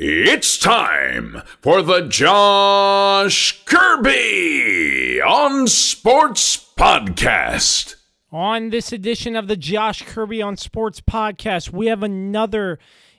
[0.00, 7.96] It's time for the Josh Kirby on Sports Podcast.
[8.30, 12.78] On this edition of the Josh Kirby on Sports Podcast, we have another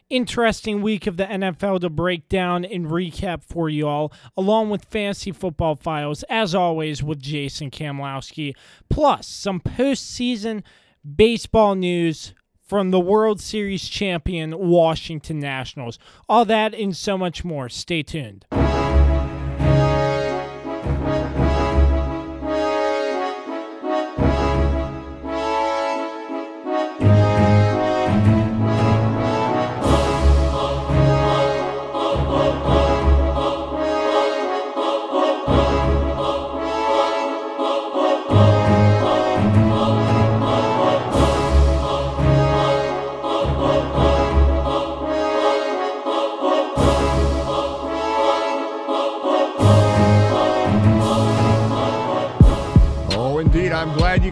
[0.10, 4.86] interesting week of the NFL to break down and recap for you all, along with
[4.86, 8.56] Fantasy Football Files, as always, with Jason Kamlowski,
[8.90, 10.64] plus some postseason
[11.04, 12.34] baseball news
[12.70, 15.98] from the World Series champion Washington Nationals.
[16.30, 17.68] All that and so much more.
[17.68, 18.46] Stay tuned.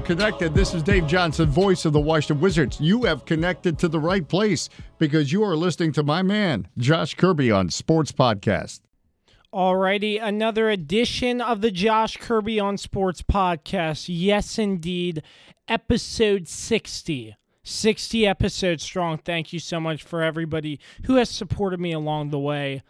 [0.07, 0.53] Connected.
[0.53, 2.79] This is Dave Johnson, voice of the Washington Wizards.
[2.79, 7.13] You have connected to the right place because you are listening to my man, Josh
[7.15, 8.79] Kirby, on Sports Podcast.
[9.53, 14.05] Alrighty, another edition of the Josh Kirby on Sports podcast.
[14.07, 15.23] Yes, indeed,
[15.67, 17.35] episode 60.
[17.63, 19.17] 60 episodes strong.
[19.17, 22.81] Thank you so much for everybody who has supported me along the way.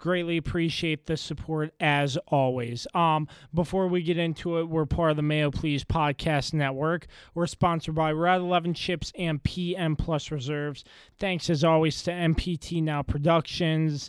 [0.00, 2.86] Greatly appreciate the support as always.
[2.94, 7.06] Um, before we get into it, we're part of the Mayo Please Podcast Network.
[7.34, 10.84] We're sponsored by Red 11 Chips and PM Plus Reserves.
[11.18, 14.08] Thanks as always to MPT Now Productions.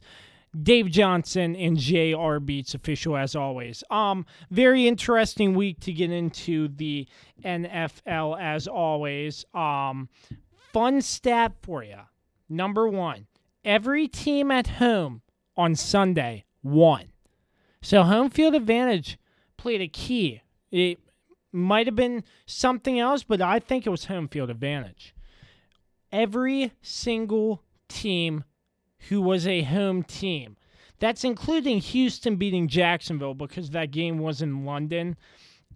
[0.64, 3.84] Dave Johnson and JR Beats official as always.
[3.90, 7.06] Um, very interesting week to get into the
[7.44, 9.44] NFL as always.
[9.54, 10.08] Um,
[10.72, 12.00] fun stat for you.
[12.48, 13.28] Number one,
[13.66, 15.22] every team at home
[15.58, 17.12] on Sunday won.
[17.82, 19.18] So home field advantage
[19.58, 20.42] played a key.
[20.72, 21.00] It
[21.52, 25.14] might have been something else, but I think it was home field advantage.
[26.12, 28.44] Every single team
[29.10, 30.58] who was a home team.
[31.00, 35.18] That's including Houston beating Jacksonville because that game was in London.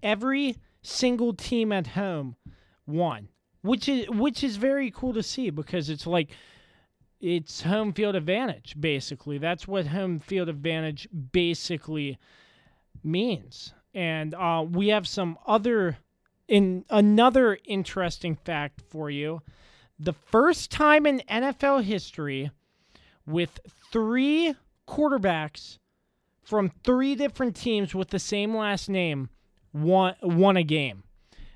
[0.03, 2.35] Every single team at home
[2.85, 3.29] won,
[3.63, 6.29] which is which is very cool to see because it's like
[7.25, 9.39] it's home field advantage basically.
[9.39, 12.19] That's what home field advantage basically
[13.03, 13.73] means.
[13.95, 15.97] And uh, we have some other
[16.47, 19.41] in another interesting fact for you.
[19.97, 22.51] The first time in NFL history
[23.25, 23.59] with
[23.91, 24.53] three
[24.87, 25.79] quarterbacks
[26.43, 29.29] from three different teams with the same last name
[29.73, 31.01] won, won a game.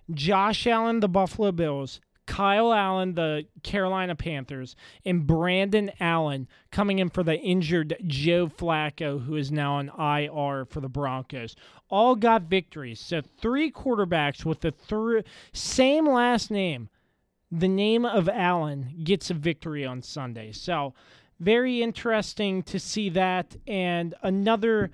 [0.10, 7.10] Josh Allen, the Buffalo Bills, Kyle Allen, the Carolina Panthers, and Brandon Allen coming in
[7.10, 11.56] for the injured Joe Flacco, who is now on IR for the Broncos.
[11.90, 13.00] All got victories.
[13.00, 16.90] So three quarterbacks with the thr- same last name,
[17.52, 20.52] the name of Allen, gets a victory on Sunday.
[20.52, 20.94] So
[21.40, 23.56] very interesting to see that.
[23.66, 24.92] And another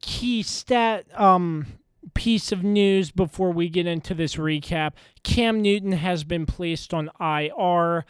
[0.00, 1.66] key stat um,
[2.14, 7.10] piece of news before we get into this recap Cam Newton has been placed on
[7.20, 8.04] IR.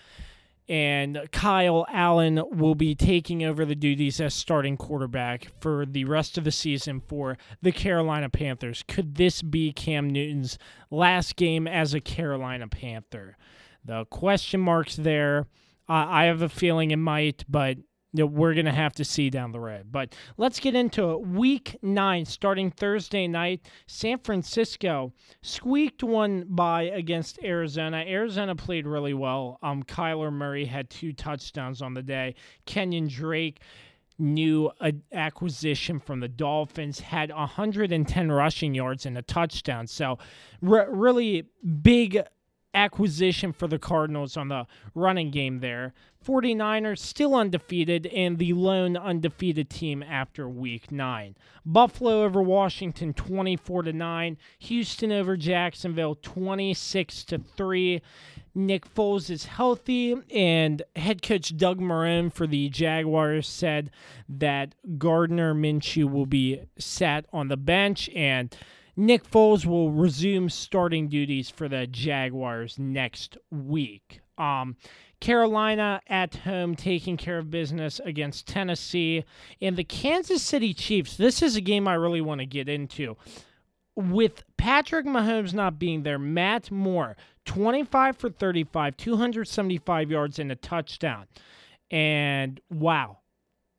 [0.69, 6.39] And Kyle Allen will be taking over the duties as starting quarterback for the rest
[6.39, 8.84] of the season for the Carolina Panthers.
[8.87, 10.59] Could this be Cam Newton's
[10.89, 13.37] last game as a Carolina Panther?
[13.84, 15.49] The question marks there.
[15.89, 17.78] I have a feeling it might, but
[18.12, 19.87] know, we're going to have to see down the road.
[19.91, 21.21] But let's get into it.
[21.26, 25.12] Week nine, starting Thursday night, San Francisco
[25.43, 28.04] squeaked one by against Arizona.
[28.06, 29.59] Arizona played really well.
[29.62, 32.34] Um, Kyler Murray had two touchdowns on the day.
[32.66, 33.60] Kenyon Drake
[34.19, 34.71] new
[35.12, 39.87] acquisition from the Dolphins had 110 rushing yards and a touchdown.
[39.87, 40.19] So,
[40.60, 41.47] re- really
[41.82, 42.21] big
[42.75, 45.92] acquisition for the Cardinals on the running game there.
[46.25, 51.34] 49ers still undefeated and the lone undefeated team after week 9.
[51.65, 58.03] Buffalo over Washington 24 to 9, Houston over Jacksonville 26 to 3.
[58.54, 63.91] Nick Foles is healthy, and head coach Doug Marrone for the Jaguars said
[64.28, 68.54] that Gardner Minshew will be sat on the bench, and
[68.97, 74.21] Nick Foles will resume starting duties for the Jaguars next week.
[74.39, 74.77] Um,
[75.21, 79.25] Carolina at home taking care of business against Tennessee.
[79.60, 83.16] And the Kansas City Chiefs, this is a game I really want to get into.
[83.95, 90.57] With Patrick Mahomes not being there, Matt Moore, 25 for 35, 275 yards and a
[90.57, 91.27] touchdown.
[91.91, 93.19] And wow,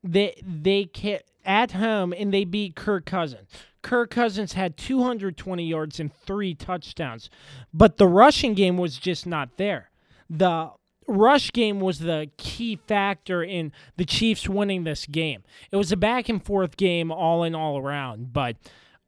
[0.04, 3.50] they they can at home and they beat Kirk Cousins.
[3.82, 7.30] Kirk Cousins had 220 yards and three touchdowns,
[7.74, 9.90] but the rushing game was just not there.
[10.30, 10.72] The
[11.08, 15.44] rush game was the key factor in the Chiefs winning this game.
[15.72, 18.56] It was a back and forth game all in all around, but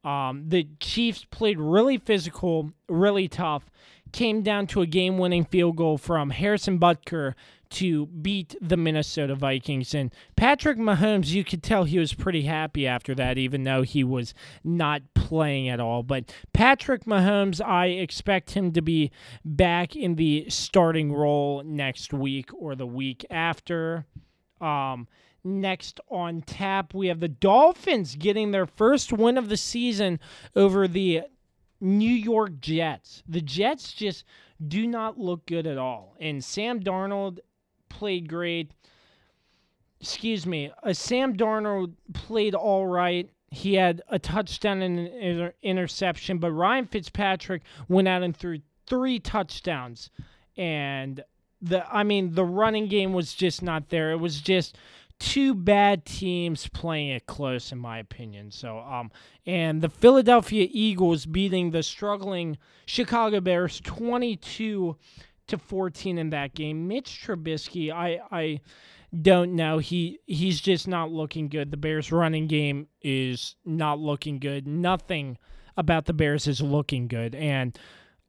[0.03, 3.69] um, the Chiefs played really physical, really tough.
[4.11, 7.33] Came down to a game winning field goal from Harrison Butker
[7.73, 9.93] to beat the Minnesota Vikings.
[9.93, 14.03] And Patrick Mahomes, you could tell he was pretty happy after that, even though he
[14.03, 14.33] was
[14.63, 16.03] not playing at all.
[16.03, 19.11] But Patrick Mahomes, I expect him to be
[19.43, 24.05] back in the starting role next week or the week after.
[24.61, 25.07] Um,
[25.43, 30.19] next on tap, we have the Dolphins getting their first win of the season
[30.55, 31.23] over the
[31.81, 33.23] New York Jets.
[33.27, 34.23] The Jets just
[34.65, 36.15] do not look good at all.
[36.19, 37.39] And Sam Darnold
[37.97, 38.71] played great.
[40.01, 40.71] Excuse me.
[40.81, 43.29] Uh, Sam Darnold played all right.
[43.51, 48.59] He had a touchdown and an inter- interception, but Ryan Fitzpatrick went out and threw
[48.87, 50.09] three touchdowns.
[50.57, 51.23] And
[51.61, 54.11] the I mean the running game was just not there.
[54.11, 54.77] It was just
[55.19, 58.51] two bad teams playing it close in my opinion.
[58.51, 59.11] So um
[59.45, 64.97] and the Philadelphia Eagles beating the struggling Chicago Bears 22
[65.47, 66.87] to 14 in that game.
[66.87, 68.61] Mitch Trubisky, I I
[69.21, 69.77] don't know.
[69.77, 71.71] He he's just not looking good.
[71.71, 74.67] The Bears running game is not looking good.
[74.67, 75.37] Nothing
[75.77, 77.35] about the Bears is looking good.
[77.35, 77.77] And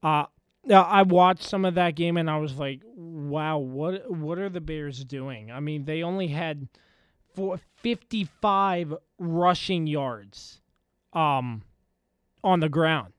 [0.02, 0.24] uh
[0.70, 4.60] I watched some of that game and I was like, wow, what what are the
[4.60, 5.50] Bears doing?
[5.50, 6.68] I mean, they only had
[7.34, 10.60] for 55 rushing yards
[11.12, 11.62] um
[12.42, 13.12] on the ground.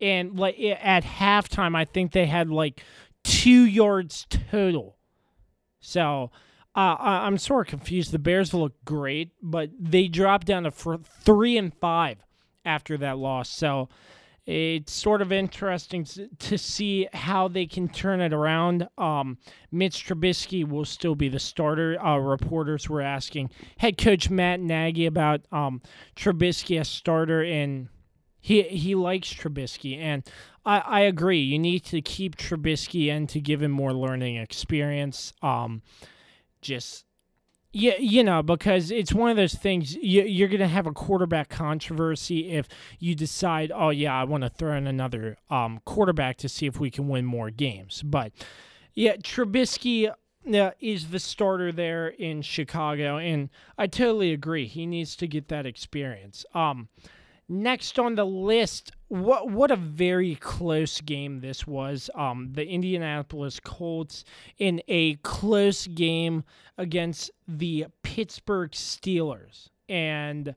[0.00, 2.82] And like at halftime, I think they had like
[3.24, 4.96] two yards total.
[5.80, 6.30] So
[6.74, 8.12] uh, I'm sort of confused.
[8.12, 12.18] The Bears look great, but they dropped down to three and five
[12.64, 13.50] after that loss.
[13.50, 13.88] So
[14.46, 16.04] it's sort of interesting
[16.38, 18.88] to see how they can turn it around.
[18.98, 19.38] Um,
[19.70, 22.00] Mitch Trubisky will still be the starter.
[22.04, 25.80] Uh, reporters were asking head coach Matt Nagy about um,
[26.16, 27.88] Trubisky as starter, and
[28.40, 30.28] he he likes Trubisky, and
[30.64, 31.40] I, I agree.
[31.40, 35.32] You need to keep Trubisky and to give him more learning experience.
[35.42, 35.82] Um,
[36.60, 37.04] just
[37.74, 40.92] yeah, you know, because it's one of those things you, you're going to have a
[40.92, 42.68] quarterback controversy if
[42.98, 46.78] you decide, oh yeah, I want to throw in another um, quarterback to see if
[46.78, 48.02] we can win more games.
[48.02, 48.32] But
[48.94, 53.48] yeah, Trubisky uh, is the starter there in Chicago, and
[53.78, 54.66] I totally agree.
[54.66, 56.44] He needs to get that experience.
[56.54, 56.88] Um,
[57.48, 62.08] Next on the list, what what a very close game this was.
[62.14, 64.24] Um, the Indianapolis Colts
[64.58, 66.44] in a close game
[66.78, 70.54] against the Pittsburgh Steelers, and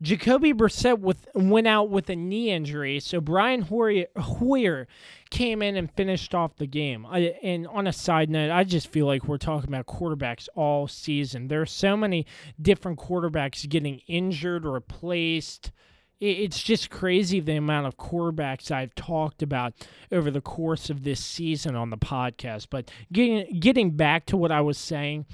[0.00, 4.86] Jacoby Brissett with went out with a knee injury, so Brian Hoyer,
[5.30, 7.04] came in and finished off the game.
[7.04, 10.86] I, and on a side note, I just feel like we're talking about quarterbacks all
[10.86, 11.48] season.
[11.48, 12.26] There are so many
[12.62, 15.72] different quarterbacks getting injured, replaced
[16.20, 19.74] it's just crazy the amount of quarterbacks I've talked about
[20.10, 22.68] over the course of this season on the podcast.
[22.70, 25.26] But getting getting back to what I was saying,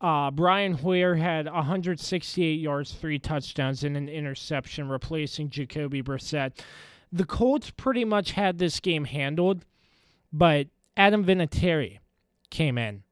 [0.00, 6.52] uh, Brian Hoyer had 168 yards, three touchdowns, and an interception, replacing Jacoby Brissett.
[7.10, 9.64] The Colts pretty much had this game handled,
[10.32, 11.98] but Adam Vinatieri
[12.50, 13.02] came in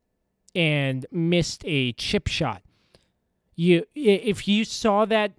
[0.55, 2.63] and missed a chip shot.
[3.55, 5.33] You, if you saw that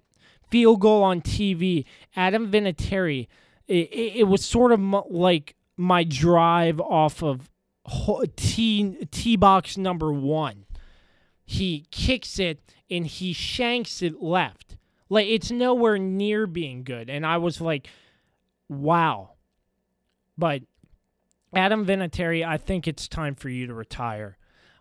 [0.50, 1.84] field goal on TV,
[2.16, 3.28] Adam Vinatieri,
[3.66, 7.50] it, it, was sort of like my drive off of
[8.36, 10.64] T, T box number one.
[11.44, 14.76] He kicks it and he shanks it left.
[15.08, 17.08] Like it's nowhere near being good.
[17.08, 17.88] And I was like,
[18.68, 19.30] wow.
[20.36, 20.62] But
[21.54, 24.36] Adam Vinatieri, I think it's time for you to retire.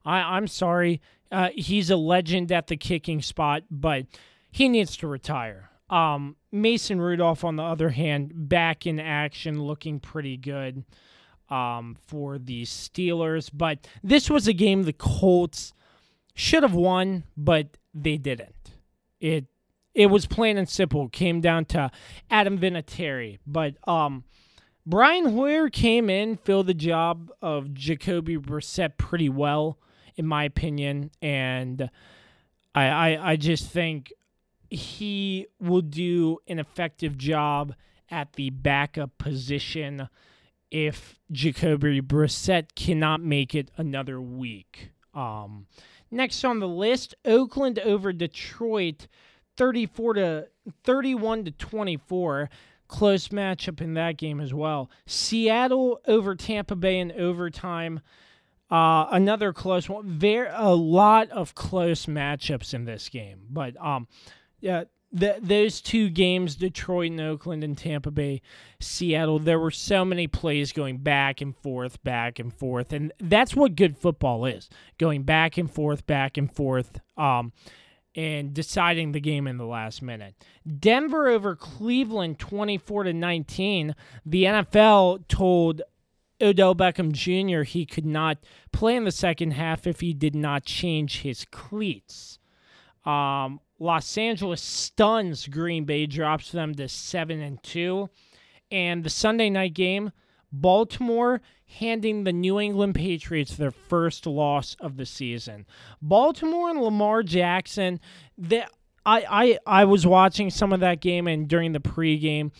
[0.06, 1.02] I, I'm sorry.
[1.32, 4.06] Uh, he's a legend at the kicking spot, but
[4.58, 5.70] he needs to retire.
[5.88, 10.84] Um, Mason Rudolph, on the other hand, back in action, looking pretty good
[11.48, 13.52] um, for the Steelers.
[13.54, 15.74] But this was a game the Colts
[16.34, 18.72] should have won, but they didn't.
[19.20, 19.46] It
[19.94, 21.08] it was plain and simple.
[21.10, 21.92] Came down to
[22.32, 23.38] Adam Vinatieri.
[23.46, 24.24] But um,
[24.88, 29.78] Brian Hoyer came in, filled the job of Jacoby Brissett pretty well,
[30.16, 31.92] in my opinion, and
[32.74, 34.14] I, I just think
[34.70, 37.74] he will do an effective job
[38.10, 40.10] at the backup position
[40.72, 44.92] if Jacoby Brissett cannot make it another week.
[45.14, 45.68] Um,
[46.10, 49.08] Next on the list, Oakland over Detroit,
[49.58, 50.48] 34 to
[50.84, 52.50] 31 to 24.
[52.88, 54.90] Close matchup in that game as well.
[55.06, 58.00] Seattle over Tampa Bay in overtime.
[58.72, 60.08] Uh, another close one.
[60.08, 64.08] Very a lot of close matchups in this game, but um,
[64.60, 68.42] yeah, those two games, Detroit and Oakland and Tampa Bay,
[68.80, 73.56] Seattle, there were so many plays going back and forth, back and forth, and that's
[73.56, 77.54] what good football is: going back and forth, back and forth, um,
[78.16, 80.36] and deciding the game in the last minute.
[80.80, 83.96] Denver over Cleveland, twenty-four to nineteen.
[84.26, 85.84] The NFL told
[86.42, 87.64] Odell Beckham Jr.
[87.64, 88.40] he could not
[88.74, 92.40] play in the second half if he did not change his cleats.
[93.06, 98.10] Um, Los Angeles stuns Green Bay, drops them to seven and two,
[98.72, 100.12] and the Sunday night game,
[100.52, 105.66] Baltimore handing the New England Patriots their first loss of the season.
[106.02, 108.00] Baltimore and Lamar Jackson,
[108.38, 108.72] that
[109.06, 112.52] I, I I was watching some of that game and during the pregame,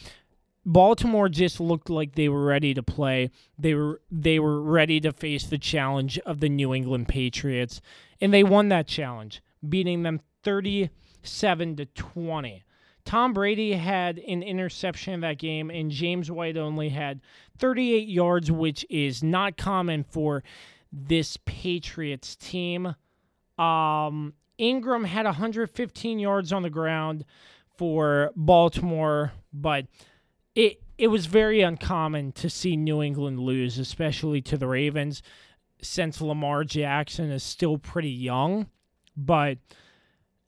[0.66, 3.32] Baltimore just looked like they were ready to play.
[3.58, 7.82] They were they were ready to face the challenge of the New England Patriots,
[8.20, 10.20] and they won that challenge, beating them
[11.28, 12.64] 37 to 20.
[13.06, 17.22] Tom Brady had an interception in that game, and James White only had
[17.58, 20.44] 38 yards, which is not common for
[20.92, 22.96] this Patriots team.
[23.58, 27.26] Um, Ingram had 115 yards on the ground
[27.78, 29.86] for Baltimore, but
[30.56, 35.22] it it was very uncommon to see New England lose, especially to the Ravens,
[35.82, 38.68] since Lamar Jackson is still pretty young.
[39.16, 39.60] But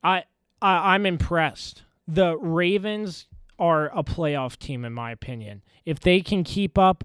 [0.03, 0.23] I,
[0.61, 1.83] I I'm impressed.
[2.07, 5.61] The Ravens are a playoff team in my opinion.
[5.85, 7.03] If they can keep up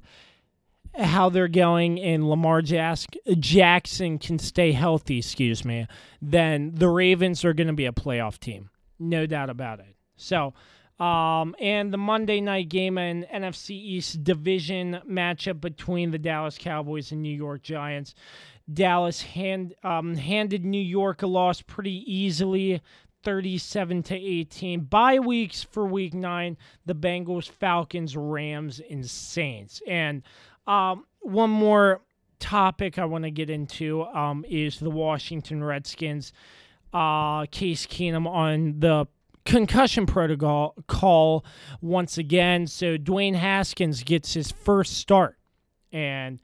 [0.96, 5.86] how they're going and Lamar Jask- Jackson can stay healthy, excuse me,
[6.22, 8.70] then the Ravens are going to be a playoff team.
[8.98, 9.96] No doubt about it.
[10.16, 10.54] So,
[11.00, 17.10] um, and the Monday night game and NFC East division matchup between the Dallas Cowboys
[17.10, 18.14] and New York Giants.
[18.72, 22.80] Dallas hand, um, handed New York a loss pretty easily,
[23.24, 24.80] 37 to 18.
[24.80, 29.82] Bye weeks for Week Nine: the Bengals, Falcons, Rams, and Saints.
[29.88, 30.22] And
[30.66, 32.02] um, one more
[32.38, 36.32] topic I want to get into um, is the Washington Redskins.
[36.92, 39.06] Uh, Case Keenum on the
[39.44, 41.44] concussion protocol call
[41.80, 42.66] once again.
[42.66, 45.38] So Dwayne Haskins gets his first start,
[45.92, 46.38] and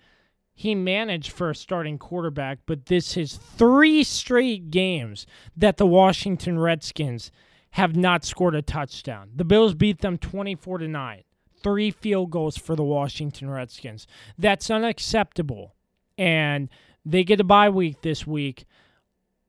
[0.61, 5.27] he managed for a starting quarterback, but this is three straight games
[5.57, 7.33] that the Washington Redskins
[7.71, 9.31] have not scored a touchdown.
[9.35, 11.23] The Bills beat them 24 to 9.
[11.63, 14.07] Three field goals for the Washington Redskins.
[14.37, 15.77] That's unacceptable.
[16.19, 16.69] And
[17.07, 18.67] they get a bye week this week.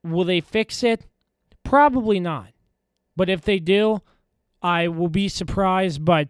[0.05, 1.05] Will they fix it?
[1.65, 2.53] Probably not.
[3.17, 4.01] But if they do,
[4.61, 6.05] I will be surprised.
[6.05, 6.29] But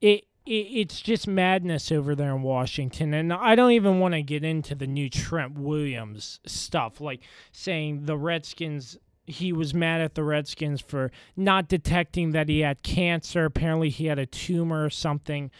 [0.00, 4.44] it, it's just madness over there in Washington, and I don't even want to get
[4.44, 7.22] into the new Trent Williams stuff, like
[7.52, 8.98] saying the Redskins.
[9.26, 13.46] He was mad at the Redskins for not detecting that he had cancer.
[13.46, 15.50] Apparently, he had a tumor or something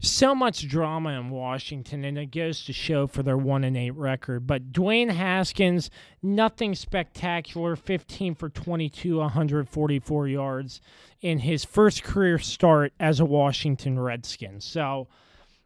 [0.00, 3.94] so much drama in Washington, and it goes to show for their one and eight
[3.96, 4.46] record.
[4.46, 5.90] But Dwayne Haskins,
[6.22, 10.80] nothing spectacular, 15 for 22, 144 yards
[11.20, 14.60] in his first career start as a Washington Redskin.
[14.60, 15.08] So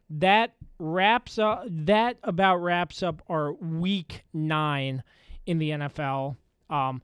[0.09, 1.65] that wraps up.
[1.69, 5.03] That about wraps up our week nine
[5.45, 6.37] in the NFL.
[6.71, 7.01] Um,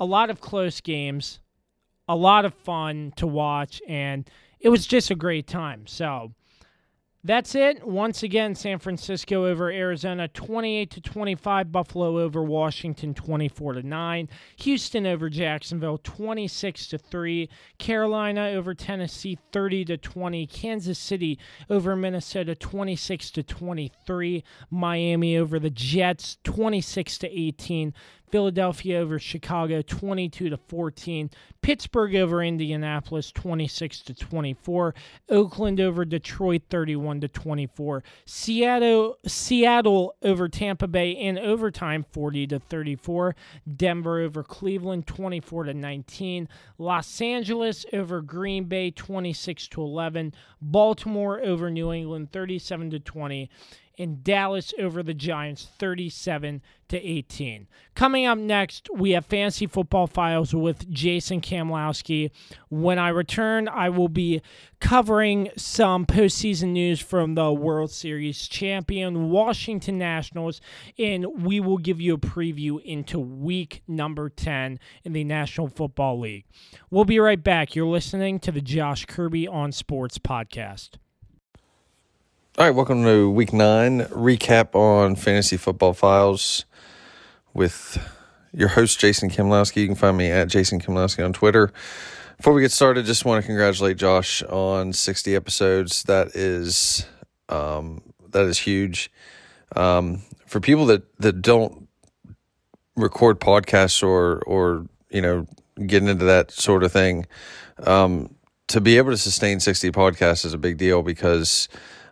[0.00, 1.38] a lot of close games,
[2.08, 5.86] a lot of fun to watch, and it was just a great time.
[5.86, 6.32] So
[7.24, 7.86] that's it.
[7.86, 14.28] Once again, San Francisco over Arizona 28 to 25, Buffalo over Washington 24 to 9,
[14.56, 17.48] Houston over Jacksonville 26 to 3,
[17.78, 21.38] Carolina over Tennessee 30 to 20, Kansas City
[21.70, 27.94] over Minnesota 26 to 23, Miami over the Jets 26 to 18,
[28.32, 34.94] Philadelphia over Chicago 22 to 14, Pittsburgh over Indianapolis 26 to 24,
[35.28, 42.58] Oakland over Detroit 31 to 24, Seattle Seattle over Tampa Bay in overtime 40 to
[42.58, 43.36] 34,
[43.76, 46.48] Denver over Cleveland 24 to 19,
[46.78, 53.50] Los Angeles over Green Bay 26 to 11, Baltimore over New England 37 to 20,
[53.96, 57.68] in Dallas over the Giants 37 to 18.
[57.94, 62.30] Coming up next, we have Fantasy Football Files with Jason Kamlowski.
[62.68, 64.42] When I return, I will be
[64.80, 70.60] covering some postseason news from the World Series champion Washington Nationals,
[70.98, 76.20] and we will give you a preview into week number 10 in the National Football
[76.20, 76.44] League.
[76.90, 77.74] We'll be right back.
[77.74, 80.98] You're listening to the Josh Kirby on Sports podcast.
[82.58, 86.66] All right, welcome to week nine recap on Fantasy Football Files
[87.54, 87.96] with
[88.52, 89.76] your host, Jason Kimlowski.
[89.76, 91.72] You can find me at Jason Kimlowski on Twitter.
[92.36, 96.02] Before we get started, just want to congratulate Josh on 60 episodes.
[96.02, 97.06] That is
[97.48, 99.10] um, that is huge.
[99.74, 101.88] Um, for people that, that don't
[102.96, 105.46] record podcasts or or you know
[105.86, 107.24] getting into that sort of thing,
[107.84, 108.34] um,
[108.68, 111.70] to be able to sustain 60 podcasts is a big deal because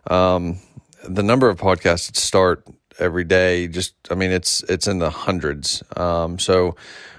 [0.09, 0.59] um,
[1.07, 2.65] the number of podcasts that start
[2.99, 5.83] every day, just I mean, it's it's in the hundreds.
[5.95, 6.75] Um, so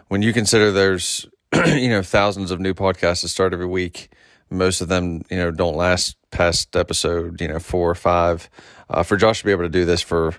[0.08, 1.26] when you consider there's
[1.66, 4.12] you know thousands of new podcasts that start every week,
[4.50, 8.48] most of them you know don't last past episode you know four or five.
[8.88, 10.34] Uh, for Josh to be able to do this for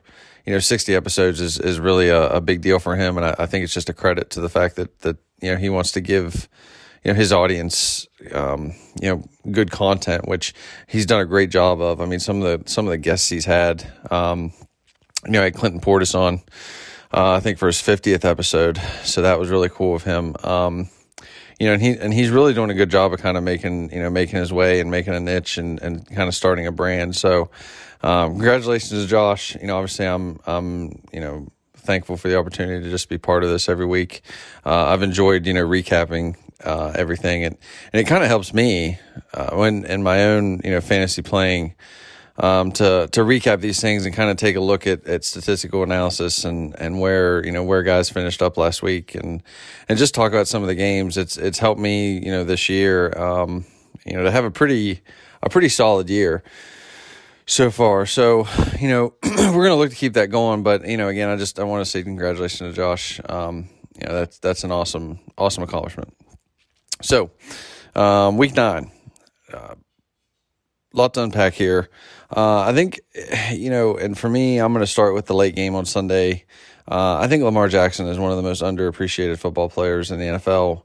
[0.46, 3.36] you know 60 episodes is is really a, a big deal for him, and I,
[3.40, 5.92] I think it's just a credit to the fact that that you know he wants
[5.94, 6.48] to give
[7.04, 10.54] you know his audience um, you know good content, which
[10.88, 12.02] he's done a great job of.
[12.02, 14.54] I mean, some of the some of the guests he's had, um,
[15.26, 16.42] you know, I had Clinton Portis on,
[17.14, 20.36] uh, I think for his fiftieth episode, so that was really cool of him.
[20.44, 20.90] Um,
[21.60, 23.92] you know, and he and he's really doing a good job of kind of making
[23.92, 26.72] you know making his way and making a niche and and kind of starting a
[26.72, 27.16] brand.
[27.16, 27.50] So,
[28.02, 29.56] um, congratulations to Josh.
[29.56, 33.44] You know, obviously I'm I'm you know thankful for the opportunity to just be part
[33.44, 34.22] of this every week.
[34.66, 37.58] Uh, I've enjoyed, you know, recapping uh, everything, and
[37.92, 39.00] and it kind of helps me
[39.34, 41.76] uh, when in my own you know fantasy playing
[42.38, 45.84] um, to to recap these things and kind of take a look at, at statistical
[45.84, 49.44] analysis and and where you know where guys finished up last week and
[49.88, 51.18] and just talk about some of the games.
[51.18, 53.66] It's it's helped me you know this year um,
[54.06, 55.02] you know to have a pretty
[55.42, 56.44] a pretty solid year
[57.46, 58.06] so far.
[58.06, 58.48] So,
[58.80, 60.64] you know, we're going to look to keep that going.
[60.64, 63.20] But, you know, again, I just, I want to say congratulations to Josh.
[63.28, 66.16] Um, you know, that's, that's an awesome, awesome accomplishment.
[67.02, 67.32] So,
[67.96, 68.92] um, week nine,
[69.52, 69.76] uh,
[70.94, 71.90] lot to unpack here.
[72.36, 73.02] Uh, I think,
[73.52, 76.46] you know, and for me, I'm going to start with the late game on Sunday.
[76.88, 80.26] Uh, I think Lamar Jackson is one of the most underappreciated football players in the
[80.26, 80.84] NFL.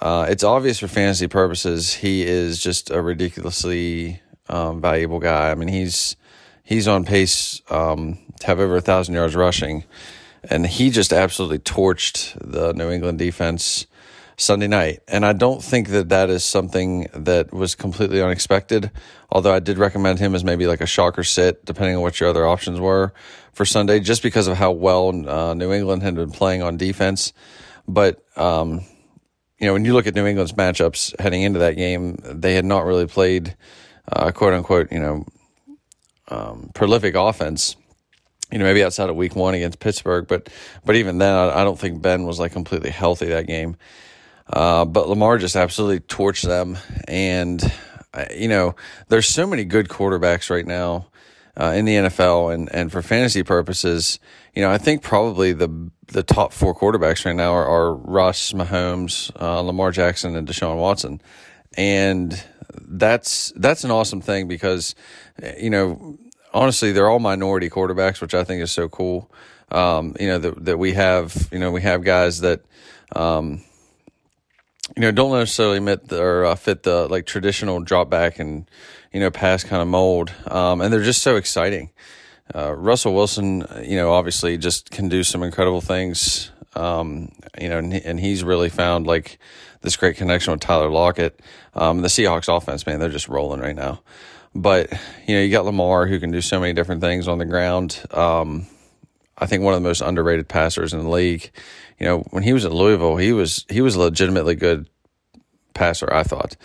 [0.00, 5.50] Uh, it's obvious for fantasy purposes, he is just a ridiculously um, valuable guy.
[5.50, 6.16] I mean, he's
[6.62, 9.84] he's on pace um, to have over a thousand yards rushing,
[10.44, 13.86] and he just absolutely torched the New England defense
[14.38, 15.00] Sunday night.
[15.08, 18.90] And I don't think that that is something that was completely unexpected.
[19.30, 22.30] Although I did recommend him as maybe like a shocker sit, depending on what your
[22.30, 23.12] other options were
[23.52, 27.32] for Sunday, just because of how well uh, New England had been playing on defense.
[27.88, 28.82] But um,
[29.58, 32.64] you know, when you look at New England's matchups heading into that game, they had
[32.64, 33.56] not really played
[34.10, 35.26] uh, quote unquote, you know,
[36.28, 37.74] um, prolific offense.
[38.52, 40.48] You know, maybe outside of Week One against Pittsburgh, but
[40.84, 43.76] but even then, I, I don't think Ben was like completely healthy that game.
[44.50, 47.62] Uh, but Lamar just absolutely torched them, and
[48.14, 48.74] uh, you know,
[49.08, 51.06] there's so many good quarterbacks right now
[51.58, 54.18] uh, in the NFL, and and for fantasy purposes,
[54.54, 58.52] you know, I think probably the the top four quarterbacks right now are, are Russ,
[58.52, 61.20] Mahomes, uh, Lamar Jackson, and Deshaun Watson,
[61.76, 62.42] and
[62.80, 64.94] that's that's an awesome thing because
[65.58, 66.16] you know
[66.54, 69.30] honestly they're all minority quarterbacks, which I think is so cool.
[69.70, 72.62] Um, you know that that we have you know we have guys that.
[73.14, 73.62] Um,
[74.96, 78.68] you know, don't necessarily fit the, or uh, fit the like traditional drop back and
[79.12, 81.90] you know pass kind of mold, um, and they're just so exciting.
[82.54, 86.50] Uh, Russell Wilson, you know, obviously just can do some incredible things.
[86.74, 89.38] Um, you know, and, and he's really found like
[89.82, 91.40] this great connection with Tyler Lockett.
[91.74, 94.00] Um, the Seahawks offense, man, they're just rolling right now.
[94.54, 94.90] But
[95.26, 98.00] you know, you got Lamar who can do so many different things on the ground.
[98.10, 98.66] Um,
[99.36, 101.50] I think one of the most underrated passers in the league.
[101.98, 104.88] You know, when he was at Louisville, he was he was a legitimately good
[105.74, 106.12] passer.
[106.12, 106.56] I thought.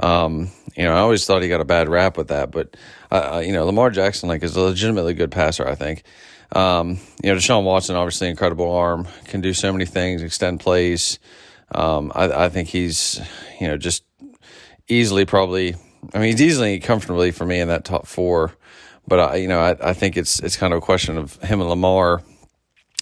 [0.00, 2.76] Um, you know, I always thought he got a bad rap with that, but
[3.10, 5.66] uh, you know, Lamar Jackson like is a legitimately good passer.
[5.66, 6.04] I think.
[6.52, 11.18] Um, you know, Deshaun Watson, obviously incredible arm, can do so many things, extend plays.
[11.72, 13.20] Um, I, I think he's,
[13.60, 14.04] you know, just
[14.88, 15.74] easily probably.
[16.14, 18.52] I mean, he's easily comfortably for me in that top four.
[19.06, 21.60] But I, you know, I, I think it's it's kind of a question of him
[21.60, 22.22] and Lamar.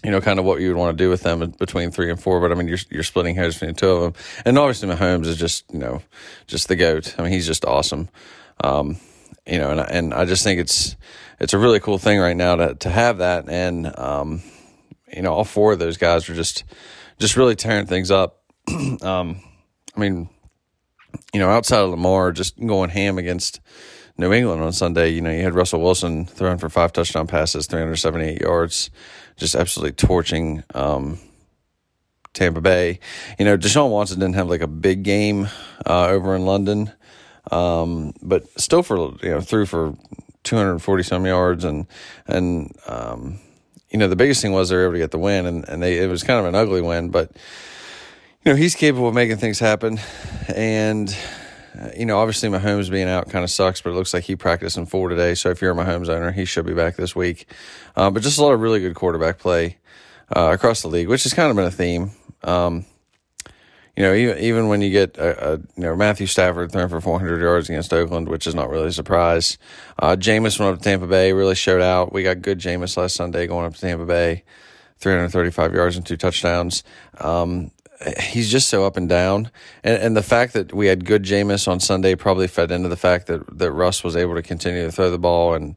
[0.05, 2.21] You know, kind of what you would want to do with them between three and
[2.21, 2.41] four.
[2.41, 5.37] But I mean, you're you're splitting hairs between two of them, and obviously Mahomes is
[5.37, 6.03] just you know
[6.47, 7.15] just the goat.
[7.19, 8.09] I mean, he's just awesome.
[8.63, 8.99] Um,
[9.47, 10.97] you know, and and I just think it's
[11.41, 14.43] it's a really cool thing right now to to have that, and um,
[15.15, 16.65] you know, all four of those guys are just
[17.19, 18.43] just really tearing things up.
[19.03, 19.41] um,
[19.97, 20.29] I mean,
[21.33, 23.61] you know, outside of Lamar, just going ham against
[24.19, 25.11] New England on Sunday.
[25.11, 28.91] You know, you had Russell Wilson throwing for five touchdown passes, 378 yards,
[29.37, 31.19] just absolutely torching um,
[32.33, 32.99] Tampa Bay.
[33.39, 35.49] You know, Deshaun Watson didn't have like a big game
[35.85, 36.93] uh, over in London,
[37.51, 39.97] um, but still for you know threw for
[40.45, 41.87] 240 some yards and
[42.27, 43.39] and um,
[43.91, 45.83] you know the biggest thing was they were able to get the win and and
[45.83, 47.31] they it was kind of an ugly win, but
[48.45, 49.99] you know he's capable of making things happen
[50.55, 51.15] and
[51.97, 54.77] you know, obviously Mahomes being out kind of sucks, but it looks like he practiced
[54.77, 55.35] in full today.
[55.35, 57.51] So if you're a Mahomes owner, he should be back this week.
[57.95, 59.79] Uh, but just a lot of really good quarterback play
[60.35, 62.13] uh, across the league, which has kind of been a theme.
[62.43, 62.85] Um,
[63.97, 67.01] you know, even, even when you get a, a, you know Matthew Stafford throwing for
[67.01, 69.57] 400 yards against Oakland, which is not really a surprise.
[69.99, 72.13] Uh, Jameis went up to Tampa Bay, really showed out.
[72.13, 74.45] We got good Jameis last Sunday going up to Tampa Bay,
[74.99, 76.85] 335 yards and two touchdowns.
[77.19, 77.71] Um,
[78.21, 79.51] he's just so up and down.
[79.83, 82.97] And, and the fact that we had good Jameis on Sunday probably fed into the
[82.97, 85.55] fact that, that Russ was able to continue to throw the ball.
[85.55, 85.77] And,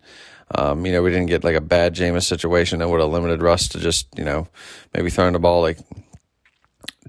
[0.56, 3.42] um, you know, we didn't get like a bad Jameis situation that would have limited
[3.42, 4.48] Russ to just, you know,
[4.94, 5.80] maybe throwing the ball like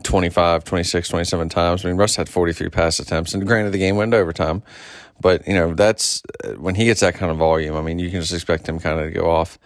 [0.02, 1.84] 25, 26, 27 times.
[1.84, 3.34] I mean, Russ had 43 pass attempts.
[3.34, 4.62] And granted, the game went overtime.
[5.20, 6.22] But, you know, that's
[6.56, 8.98] when he gets that kind of volume, I mean, you can just expect him kind
[8.98, 9.58] of to go off.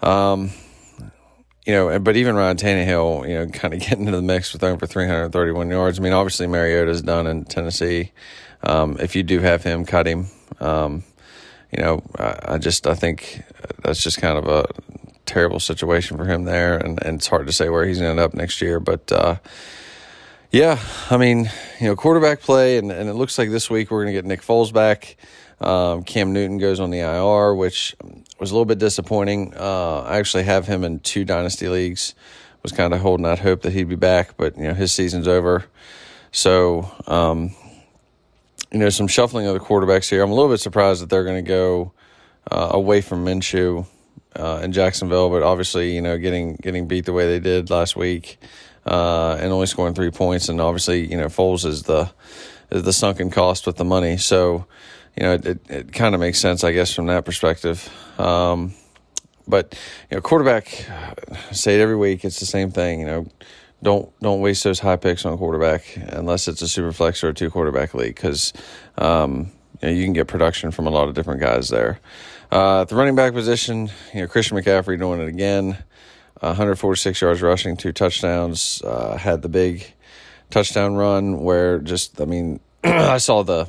[0.00, 0.50] Um,
[1.66, 4.60] you know, but even Ryan Tannehill, you know, kind of getting into the mix with
[4.60, 5.98] throwing for 331 yards.
[5.98, 8.12] I mean, obviously Mariota's done in Tennessee.
[8.62, 10.26] Um, if you do have him, cut him.
[10.60, 11.02] Um,
[11.70, 13.42] you know, I, I, just I think
[13.82, 14.66] that's just kind of a
[15.26, 18.22] terrible situation for him there, and, and it's hard to say where he's going to
[18.22, 18.80] end up next year.
[18.80, 19.36] But uh,
[20.50, 20.78] yeah,
[21.10, 21.50] I mean,
[21.80, 24.24] you know, quarterback play, and, and it looks like this week we're going to get
[24.24, 25.16] Nick Foles back.
[25.60, 27.96] Um, Cam Newton goes on the IR, which
[28.38, 29.54] was a little bit disappointing.
[29.56, 32.14] Uh, I actually have him in two dynasty leagues.
[32.62, 35.28] Was kind of holding out hope that he'd be back, but you know his season's
[35.28, 35.64] over.
[36.32, 37.54] So um,
[38.72, 40.22] you know some shuffling of the quarterbacks here.
[40.22, 41.92] I'm a little bit surprised that they're going to go
[42.50, 43.86] uh, away from Minshew
[44.34, 47.94] uh, in Jacksonville, but obviously you know getting getting beat the way they did last
[47.94, 48.38] week
[48.84, 52.10] uh, and only scoring three points, and obviously you know Foles is the
[52.70, 54.16] is the sunken cost with the money.
[54.16, 54.66] So
[55.16, 57.90] you know, it, it, it kind of makes sense, I guess, from that perspective.
[58.18, 58.74] Um,
[59.48, 59.78] but
[60.10, 60.86] you know, quarterback,
[61.52, 62.24] say it every week.
[62.24, 63.00] It's the same thing.
[63.00, 63.26] You know,
[63.82, 67.34] don't don't waste those high picks on quarterback unless it's a super flex or a
[67.34, 68.52] two quarterback league because
[68.98, 69.52] um,
[69.82, 72.00] you, know, you can get production from a lot of different guys there.
[72.50, 75.78] Uh, the running back position, you know, Christian McCaffrey doing it again.
[76.40, 78.82] 146 yards rushing, two touchdowns.
[78.82, 79.94] Uh, had the big
[80.50, 83.68] touchdown run where just, I mean, I saw the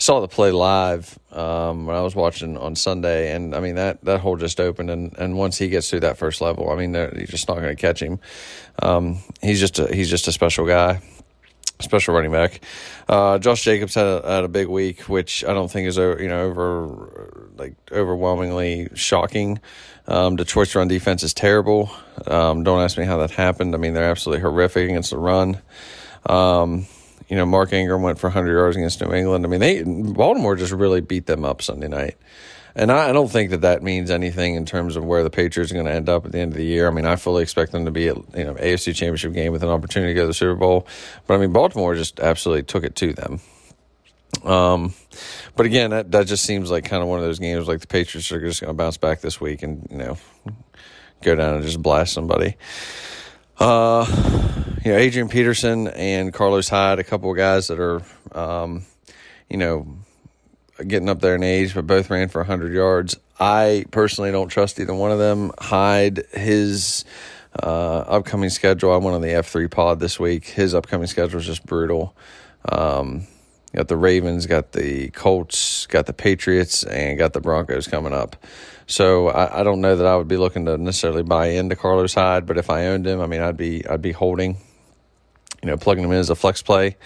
[0.00, 4.02] saw the play live um, when I was watching on Sunday, and I mean that
[4.04, 6.94] that hole just opened, and, and once he gets through that first level, I mean
[6.94, 8.18] you're just not going to catch him.
[8.82, 11.02] Um, he's just a, he's just a special guy,
[11.80, 12.62] special running back.
[13.08, 16.28] Uh, Josh Jacobs had a, had a big week, which I don't think is you
[16.28, 19.60] know over like overwhelmingly shocking.
[20.08, 21.90] Um, Detroit's run defense is terrible.
[22.26, 23.74] Um, don't ask me how that happened.
[23.74, 25.60] I mean they're absolutely horrific against the run.
[27.30, 29.46] You know, Mark Ingram went for 100 yards against New England.
[29.46, 32.16] I mean, they Baltimore just really beat them up Sunday night.
[32.74, 35.70] And I, I don't think that that means anything in terms of where the Patriots
[35.70, 36.88] are going to end up at the end of the year.
[36.88, 39.62] I mean, I fully expect them to be at you know AFC Championship game with
[39.62, 40.88] an opportunity to go to the Super Bowl.
[41.26, 43.40] But I mean, Baltimore just absolutely took it to them.
[44.44, 44.94] Um,
[45.56, 47.86] but again, that that just seems like kind of one of those games like the
[47.86, 50.16] Patriots are just going to bounce back this week and you know
[51.22, 52.56] go down and just blast somebody.
[53.60, 54.06] Uh,
[54.82, 58.00] you know, Adrian Peterson and Carlos Hyde, a couple of guys that are,
[58.32, 58.86] um,
[59.50, 59.86] you know,
[60.78, 63.18] getting up there in age, but both ran for 100 yards.
[63.38, 65.52] I personally don't trust either one of them.
[65.58, 67.04] Hyde, his
[67.62, 70.46] uh, upcoming schedule, I went on the F3 pod this week.
[70.46, 72.16] His upcoming schedule is just brutal.
[72.66, 73.26] Um,
[73.74, 78.36] got the Ravens, got the Colts, got the Patriots, and got the Broncos coming up.
[78.90, 82.12] So I, I, don't know that I would be looking to necessarily buy into Carlos
[82.12, 84.56] Hyde, but if I owned him, I mean, I'd be I'd be holding,
[85.62, 86.96] you know, plugging him in as a flex play,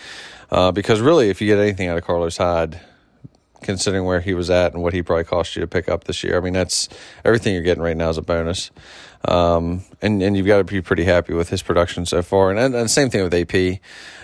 [0.51, 2.81] uh, because really, if you get anything out of Carlos Hyde,
[3.61, 6.25] considering where he was at and what he probably cost you to pick up this
[6.25, 6.89] year, I mean, that's
[7.23, 8.71] everything you're getting right now is a bonus,
[9.29, 12.59] um, and and you've got to be pretty happy with his production so far, and
[12.59, 13.81] and, and same thing with AP.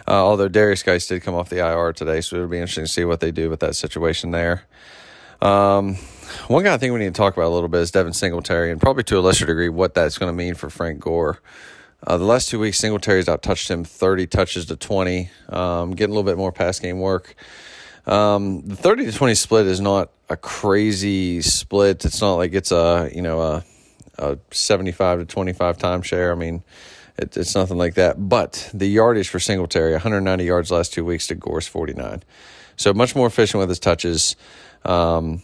[0.09, 2.90] Uh, although Darius Guice did come off the IR today, so it'll be interesting to
[2.90, 4.64] see what they do with that situation there.
[5.42, 5.99] Um,
[6.49, 8.71] one guy I think we need to talk about a little bit is Devin Singletary,
[8.71, 11.40] and probably to a lesser degree what that's going to mean for Frank Gore.
[12.07, 16.12] Uh, the last two weeks, Singletary's out touched him 30 touches to 20, um, getting
[16.12, 17.35] a little bit more pass game work.
[18.07, 22.05] Um, the 30 to 20 split is not a crazy split.
[22.05, 23.64] It's not like it's a, you know, a,
[24.19, 26.33] a 75 to 25 timeshare.
[26.33, 26.62] I mean,
[27.19, 28.29] it, it's nothing like that.
[28.29, 32.23] But the yardage for Singletary, 190 yards last two weeks to Gore's 49.
[32.77, 34.37] So much more efficient with his touches.
[34.85, 35.43] Um,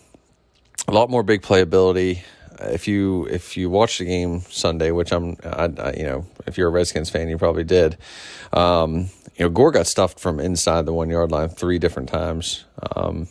[0.88, 2.22] a lot more big playability.
[2.58, 6.56] If you if you watch the game Sunday, which I'm, I, I, you know, if
[6.56, 7.98] you're a Redskins fan, you probably did.
[8.52, 12.64] Um, you know, Gore got stuffed from inside the one yard line three different times.
[12.94, 13.28] Um,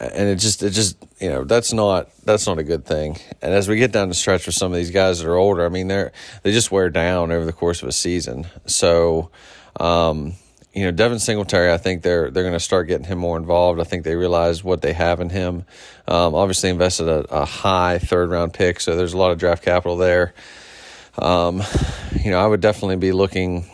[0.00, 3.18] and it just it just you know that's not that's not a good thing.
[3.42, 5.64] And as we get down the stretch with some of these guys that are older,
[5.64, 8.46] I mean they're they just wear down over the course of a season.
[8.64, 9.30] So,
[9.78, 10.34] um,
[10.72, 13.80] you know, Devin Singletary, I think they're they're going to start getting him more involved.
[13.80, 15.64] I think they realize what they have in him.
[16.06, 19.64] Um, obviously, invested a, a, high third round pick, so there's a lot of draft
[19.64, 20.32] capital there.
[21.18, 21.62] Um,
[22.22, 23.68] you know, I would definitely be looking.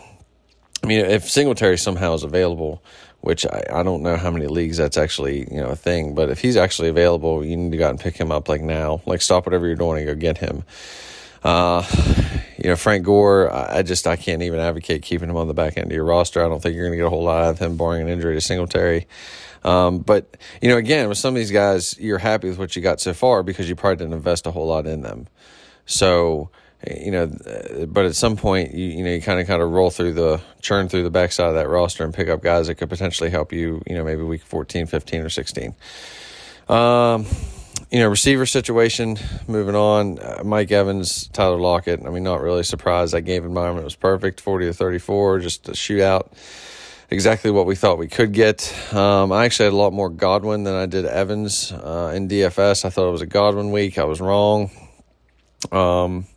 [0.83, 2.83] I mean, if Singletary somehow is available,
[3.21, 6.29] which I, I don't know how many leagues that's actually you know a thing, but
[6.29, 9.01] if he's actually available, you need to go out and pick him up like now.
[9.05, 10.63] Like stop whatever you're doing and go get him.
[11.43, 11.83] Uh,
[12.57, 15.77] you know, Frank Gore, I just I can't even advocate keeping him on the back
[15.77, 16.43] end of your roster.
[16.43, 18.33] I don't think you're going to get a whole lot of him, barring an injury
[18.33, 19.07] to Singletary.
[19.63, 22.81] Um, but you know, again, with some of these guys, you're happy with what you
[22.81, 25.27] got so far because you probably didn't invest a whole lot in them.
[25.85, 26.49] So
[26.85, 27.31] you know,
[27.87, 30.41] but at some point, you you know, you kind of kind of roll through the
[30.61, 33.51] churn through the backside of that roster and pick up guys that could potentially help
[33.51, 33.81] you.
[33.87, 35.75] You know, maybe week 14, 15, or 16.
[36.69, 37.25] Um,
[37.91, 39.17] you know, receiver situation.
[39.47, 42.05] Moving on, uh, Mike Evans, Tyler Lockett.
[42.05, 43.13] I mean, not really surprised.
[43.13, 46.27] That game environment was perfect, forty to thirty-four, just a shootout.
[47.09, 48.73] Exactly what we thought we could get.
[48.93, 52.83] Um, I actually had a lot more Godwin than I did Evans uh, in DFS.
[52.83, 53.97] I thought it was a Godwin week.
[53.97, 54.69] I was wrong.
[55.71, 56.27] Um,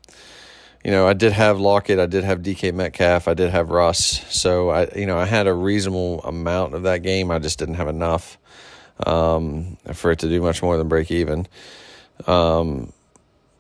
[0.85, 4.25] you know, I did have Lockett, I did have DK Metcalf, I did have Russ.
[4.35, 7.31] So I, you know, I had a reasonable amount of that game.
[7.31, 8.39] I just didn't have enough
[9.07, 11.47] um, for it to do much more than break even.
[12.27, 12.93] Um,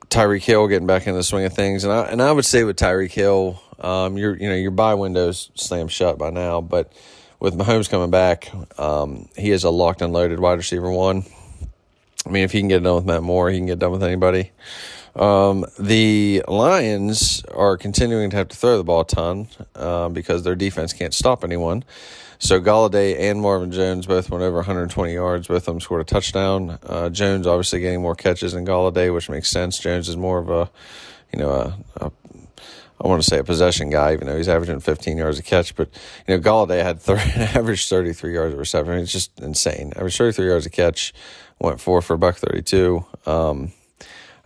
[0.09, 2.65] Tyreek Hill getting back in the swing of things, and I and I would say
[2.65, 6.93] with Tyreek Hill, um, your you know your buy windows slammed shut by now, but
[7.39, 11.25] with Mahomes coming back, um, he is a locked and loaded wide receiver one.
[12.27, 14.03] I mean, if he can get done with Matt Moore, he can get done with
[14.03, 14.51] anybody.
[15.17, 20.43] Um, the Lions are continuing to have to throw the ball a ton uh, because
[20.43, 21.85] their defense can't stop anyone.
[22.39, 25.49] So Golladay and Marvin Jones both went over 120 yards.
[25.49, 26.79] Both of them scored a touchdown.
[26.83, 29.79] Uh, Jones obviously getting more catches than Golladay, which makes sense.
[29.79, 30.71] Jones is more of a,
[31.33, 32.13] you know, a, a
[33.03, 35.75] I want to say a possession guy, even though he's averaging 15 yards a catch.
[35.75, 35.89] But
[36.27, 37.23] you know, Golladay had 30,
[37.59, 38.95] averaged 33 yards of reception.
[38.95, 39.93] It's just insane.
[39.97, 41.13] Averaged 33 yards a catch,
[41.59, 43.05] went four for a buck 32.
[43.27, 43.73] Um,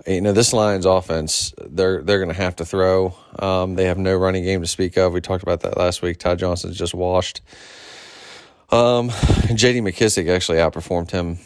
[0.07, 3.15] you know this Lions offense they're they're going to have to throw.
[3.39, 5.13] Um, they have no running game to speak of.
[5.13, 6.19] We talked about that last week.
[6.19, 7.41] Ty Johnson's just washed.
[8.71, 9.11] Um,
[9.55, 9.81] J.D.
[9.81, 11.39] McKissick actually outperformed him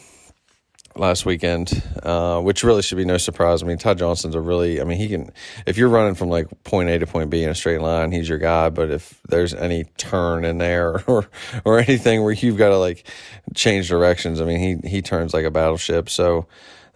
[0.95, 3.63] last weekend, uh, which really should be no surprise.
[3.63, 5.31] I mean, Ty Johnson's a really, I mean, he can,
[5.65, 8.27] if you're running from like point A to point B in a straight line, he's
[8.27, 8.69] your guy.
[8.69, 11.29] But if there's any turn in there or,
[11.65, 13.05] or anything where you've got to like
[13.55, 16.09] change directions, I mean, he, he turns like a battleship.
[16.09, 16.47] So,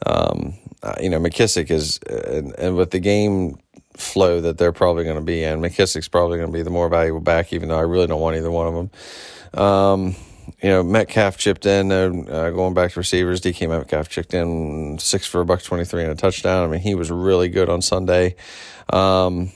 [0.06, 3.58] um, uh, you know, McKissick is, and, and with the game
[3.96, 6.90] flow that they're probably going to be in, McKissick's probably going to be the more
[6.90, 9.62] valuable back, even though I really don't want either one of them.
[9.62, 10.16] Um,
[10.62, 13.42] you know, Metcalf chipped in, uh, going back to receivers.
[13.42, 16.64] DK Metcalf chipped in six for a buck 23 and a touchdown.
[16.64, 18.36] I mean, he was really good on Sunday.
[18.92, 19.52] Um,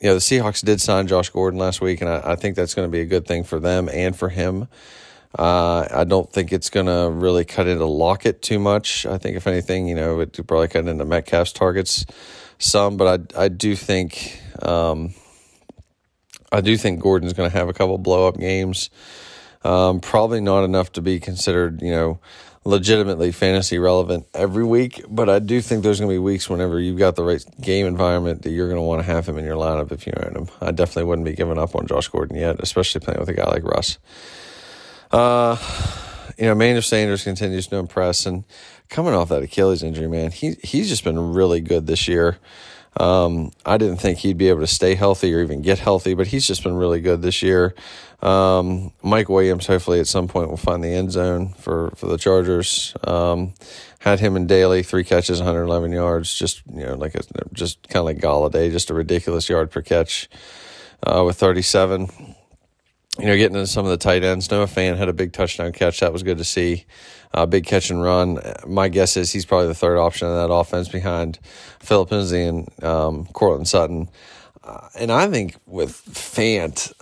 [0.00, 2.74] you know, the Seahawks did sign Josh Gordon last week, and I, I think that's
[2.74, 4.66] going to be a good thing for them and for him.
[5.38, 9.06] Uh, I don't think it's going to really cut into Lockett too much.
[9.06, 12.04] I think, if anything, you know, it probably cut into Metcalf's targets
[12.58, 15.14] some, but I, I do think, um,
[16.52, 18.90] I do think Gordon's going to have a couple blow up games.
[19.64, 22.20] Um, probably not enough to be considered, you know,
[22.64, 26.78] legitimately fantasy relevant every week, but I do think there's going to be weeks whenever
[26.78, 29.44] you've got the right game environment that you're going to want to have him in
[29.44, 30.48] your lineup if you own him.
[30.60, 33.48] I definitely wouldn't be giving up on Josh Gordon yet, especially playing with a guy
[33.48, 33.98] like Russ.
[35.12, 35.56] Uh,
[36.38, 38.44] you know, Manuel Sanders continues to impress, and
[38.88, 42.38] coming off that Achilles injury, man, he he's just been really good this year.
[42.96, 46.26] Um, I didn't think he'd be able to stay healthy or even get healthy, but
[46.26, 47.74] he's just been really good this year.
[48.20, 52.18] Um, Mike Williams, hopefully at some point will find the end zone for, for the
[52.18, 52.94] Chargers.
[53.04, 53.54] Um,
[53.98, 57.22] had him in daily, three catches, 111 yards, just, you know, like a,
[57.54, 60.28] just kind of like Golladay, just a ridiculous yard per catch,
[61.02, 62.31] uh, with 37
[63.18, 64.50] you know, getting into some of the tight ends.
[64.50, 66.00] Noah Fant had a big touchdown catch.
[66.00, 66.86] That was good to see.
[67.34, 68.38] Uh, big catch and run.
[68.66, 71.38] My guess is he's probably the third option in that offense behind
[71.80, 74.08] Philip Lindsay and um, Courtland Sutton.
[74.64, 76.92] Uh, and I think with Fant,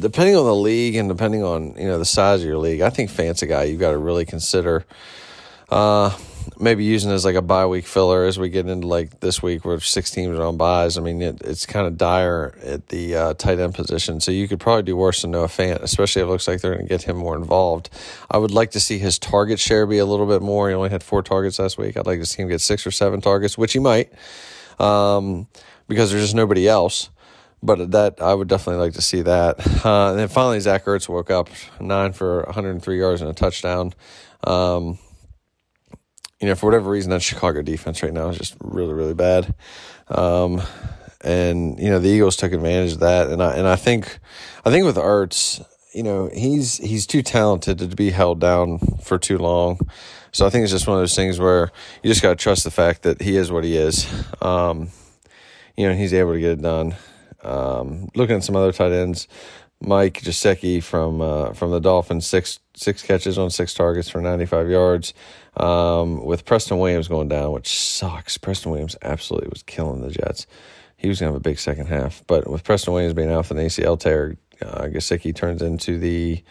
[0.00, 2.90] depending on the league and depending on you know the size of your league, I
[2.90, 4.84] think Fant's a guy you've got to really consider.
[5.68, 6.16] Uh,
[6.58, 9.64] maybe using as like a bye week filler as we get into like this week
[9.64, 10.96] where six teams are on buys.
[10.96, 14.20] I mean, it, it's kind of dire at the uh, tight end position.
[14.20, 16.74] So you could probably do worse than Noah Fant, especially if it looks like they're
[16.74, 17.90] going to get him more involved.
[18.30, 20.68] I would like to see his target share be a little bit more.
[20.68, 21.96] He only had four targets last week.
[21.96, 24.12] I'd like to see him get six or seven targets, which he might,
[24.78, 25.48] um,
[25.88, 27.10] because there's just nobody else.
[27.62, 29.84] But that I would definitely like to see that.
[29.84, 31.48] Uh, and then finally, Zach Ertz woke up
[31.80, 33.94] nine for 103 yards and a touchdown.
[34.44, 34.98] Um,
[36.40, 39.54] you know, for whatever reason, that Chicago defense right now is just really, really bad.
[40.08, 40.62] Um,
[41.20, 44.18] and you know, the Eagles took advantage of that, and I and I think,
[44.64, 49.18] I think with Ertz, you know, he's he's too talented to be held down for
[49.18, 49.78] too long.
[50.32, 51.70] So I think it's just one of those things where
[52.02, 54.06] you just got to trust the fact that he is what he is.
[54.40, 54.88] Um,
[55.76, 56.94] you know, he's able to get it done.
[57.42, 59.26] Um, looking at some other tight ends,
[59.80, 64.68] Mike Gesicki from uh, from the Dolphins, six six catches on six targets for 95
[64.68, 65.14] yards.
[65.56, 68.38] Um, with Preston Williams going down, which sucks.
[68.38, 70.46] Preston Williams absolutely was killing the Jets.
[70.96, 72.22] He was to have a big second half.
[72.26, 76.42] But with Preston Williams being out with an ACL tear, uh, Gesicki turns into the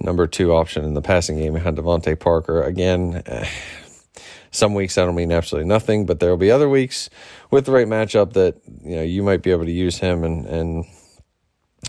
[0.00, 2.62] number two option in the passing game behind DeVante Parker.
[2.62, 3.22] Again,
[4.52, 7.10] some weeks that'll mean absolutely nothing, but there will be other weeks
[7.50, 10.46] with the right matchup that you know you might be able to use him and
[10.46, 10.84] and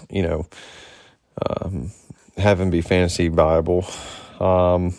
[0.09, 0.47] you know
[1.45, 1.91] um,
[2.37, 3.85] have him be fantasy viable.
[4.39, 4.95] Um,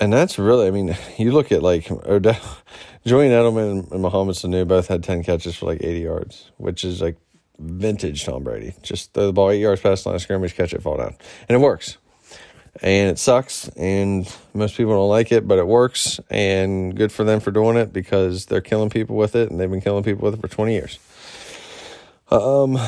[0.00, 2.40] and that's really, I mean, you look at like Odell,
[3.06, 7.00] Julian Edelman and Mohamed Sanu both had 10 catches for like 80 yards, which is
[7.00, 7.16] like
[7.58, 8.74] vintage Tom Brady.
[8.82, 11.16] Just throw the ball eight yards past the line of scrimmage, catch it, fall down.
[11.48, 11.98] And it works.
[12.80, 17.24] And it sucks, and most people don't like it, but it works, and good for
[17.24, 20.26] them for doing it because they're killing people with it, and they've been killing people
[20.26, 21.00] with it for 20 years.
[22.30, 22.78] Um,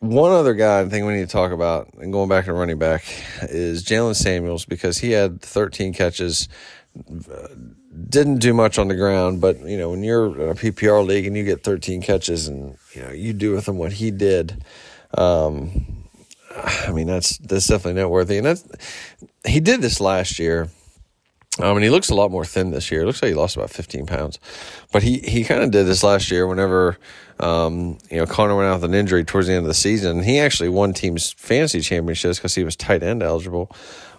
[0.00, 2.78] one other guy I think we need to talk about, and going back to running
[2.78, 3.04] back,
[3.42, 6.48] is Jaylen Samuels because he had 13 catches,
[6.98, 7.48] uh,
[8.08, 11.26] didn't do much on the ground, but you know when you're in a PPR league
[11.26, 14.64] and you get 13 catches and you know you do with him what he did,
[15.16, 15.70] um,
[16.54, 18.64] I mean that's that's definitely noteworthy, and that's
[19.46, 20.68] he did this last year.
[21.58, 23.00] Um, and he looks a lot more thin this year.
[23.00, 24.38] It looks like he lost about 15 pounds,
[24.92, 26.98] but he he kind of did this last year whenever
[27.40, 30.22] um, you know, Conner went out with an injury towards the end of the season.
[30.22, 33.70] He actually won teams fantasy championships because he was tight end eligible.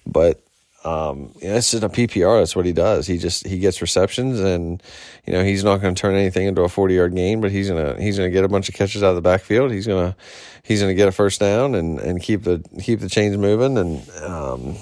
[0.06, 0.42] But
[0.84, 2.40] um, you know, it's just a PPR.
[2.40, 3.08] That's what he does.
[3.08, 4.82] He just he gets receptions, and
[5.26, 7.68] you know he's not going to turn anything into a forty yard gain, but he's
[7.68, 9.72] gonna he's gonna get a bunch of catches out of the backfield.
[9.72, 10.16] He's gonna
[10.64, 13.78] he's gonna get a first down and and keep the keep the chains moving.
[13.78, 14.76] And um,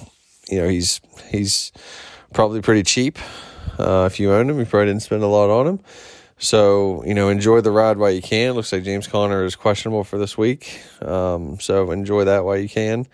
[0.50, 1.00] you know he's
[1.32, 1.71] he's
[2.34, 3.17] probably pretty cheap.
[3.80, 5.80] Uh, if you own him, you probably didn't spend a lot on him.
[6.38, 8.54] So, you know, enjoy the ride while you can.
[8.54, 10.82] Looks like James Conner is questionable for this week.
[11.02, 13.08] Um, so enjoy that while you can.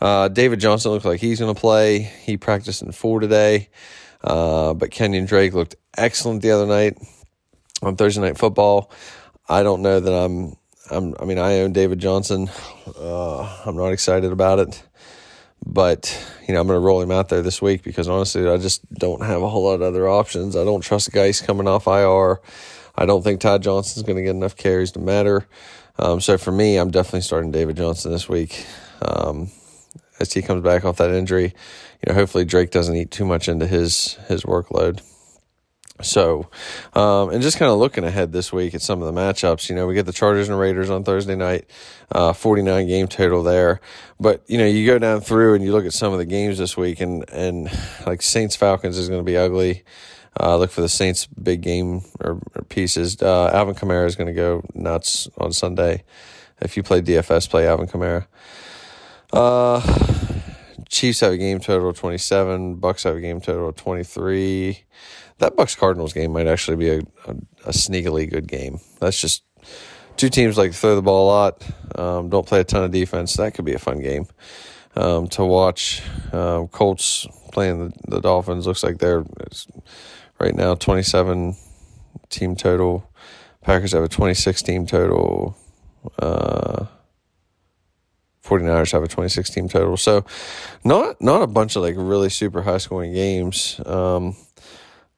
[0.00, 2.00] Uh, David Johnson looks like he's going to play.
[2.00, 3.68] He practiced in four today.
[4.22, 6.98] Uh, but Kenyan Drake looked excellent the other night
[7.82, 8.90] on Thursday Night Football.
[9.48, 10.56] I don't know that I'm,
[10.90, 12.50] I'm I mean, I own David Johnson.
[12.98, 14.82] Uh, I'm not excited about it.
[15.66, 16.14] But,
[16.46, 18.88] you know, I'm going to roll him out there this week because honestly, I just
[18.94, 20.56] don't have a whole lot of other options.
[20.56, 22.40] I don't trust Guice coming off IR.
[22.96, 25.46] I don't think Ty Johnson's going to get enough carries to matter.
[25.98, 28.66] Um, so for me, I'm definitely starting David Johnson this week.
[29.00, 29.50] Um,
[30.20, 33.48] as he comes back off that injury, you know, hopefully Drake doesn't eat too much
[33.48, 35.00] into his his workload.
[36.04, 36.48] So,
[36.94, 39.74] um, and just kind of looking ahead this week at some of the matchups, you
[39.74, 41.68] know, we get the Chargers and Raiders on Thursday night,
[42.12, 43.80] uh, 49 game total there.
[44.20, 46.58] But, you know, you go down through and you look at some of the games
[46.58, 47.70] this week and, and
[48.06, 49.84] like Saints Falcons is going to be ugly.
[50.38, 53.20] Uh, look for the Saints big game or, or pieces.
[53.22, 56.02] Uh, Alvin Kamara is going to go nuts on Sunday.
[56.60, 58.26] If you play DFS, play Alvin Kamara.
[59.32, 59.80] Uh,
[60.88, 62.76] Chiefs have a game total of 27.
[62.76, 64.84] Bucks have a game total of 23
[65.38, 68.78] that Bucks Cardinals game might actually be a, a, a, sneakily good game.
[69.00, 69.42] That's just
[70.16, 71.62] two teams like to throw the ball a lot,
[71.96, 73.34] um, don't play a ton of defense.
[73.34, 74.26] That could be a fun game
[74.96, 76.02] um, to watch.
[76.32, 79.24] Um, Colts playing the, the Dolphins looks like they're
[80.38, 81.56] right now 27
[82.28, 83.10] team total.
[83.62, 85.56] Packers have a 26 team total.
[86.18, 86.86] Uh,
[88.44, 89.96] 49ers have a 26 team total.
[89.96, 90.24] So
[90.84, 93.80] not not a bunch of like really super high scoring games.
[93.86, 94.36] Um,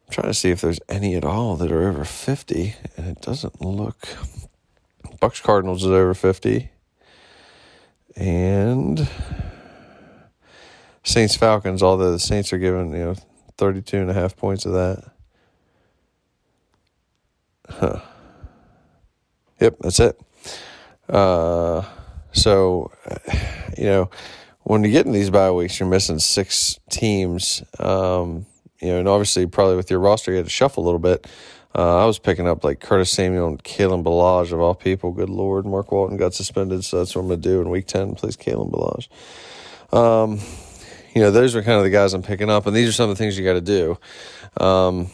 [0.07, 3.21] I'm trying to see if there's any at all that are over 50, and it
[3.21, 4.09] doesn't look.
[5.21, 6.71] Bucks Cardinals is over 50.
[8.15, 9.09] And
[11.03, 13.15] Saints Falcons, although the Saints are given, you know,
[13.59, 15.13] 32 and a half points of that.
[17.69, 18.01] Huh.
[19.61, 20.21] Yep, that's it.
[21.09, 21.83] Uh,
[22.33, 22.93] so,
[23.77, 24.11] you know,
[24.63, 27.63] when you get in these bye weeks, you're missing six teams.
[27.79, 28.47] Um,
[28.81, 31.27] you know, and obviously, probably with your roster, you had to shuffle a little bit.
[31.75, 35.13] Uh, I was picking up like Curtis Samuel and Kalen Ballage of all people.
[35.13, 38.15] Good lord, Mark Walton got suspended, so that's what I'm gonna do in Week Ten.
[38.15, 39.09] Please, Kalen Ballage.
[39.93, 40.41] Um,
[41.15, 43.09] you know, those are kind of the guys I'm picking up, and these are some
[43.09, 43.99] of the things you got to do.
[44.59, 45.11] Um,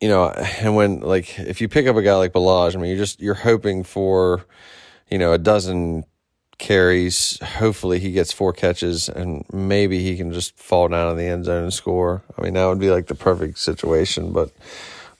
[0.00, 2.90] you know, and when like if you pick up a guy like Ballage, I mean,
[2.90, 4.44] you're just you're hoping for,
[5.10, 6.04] you know, a dozen
[6.62, 7.38] carries.
[7.42, 11.44] Hopefully, he gets four catches, and maybe he can just fall down in the end
[11.44, 12.22] zone and score.
[12.38, 14.32] I mean, that would be like the perfect situation.
[14.32, 14.50] But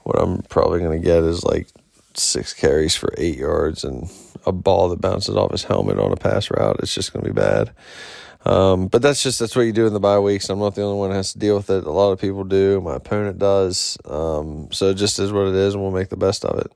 [0.04, 1.66] what I'm probably going to get is like
[2.14, 4.08] six carries for eight yards and
[4.46, 6.76] a ball that bounces off his helmet on a pass route.
[6.78, 7.72] It's just going to be bad.
[8.44, 10.48] Um, but that's just that's what you do in the bye weeks.
[10.48, 11.84] I'm not the only one that has to deal with it.
[11.84, 12.80] A lot of people do.
[12.80, 13.98] My opponent does.
[14.04, 16.72] Um, so it just is what it is, and we'll make the best of it.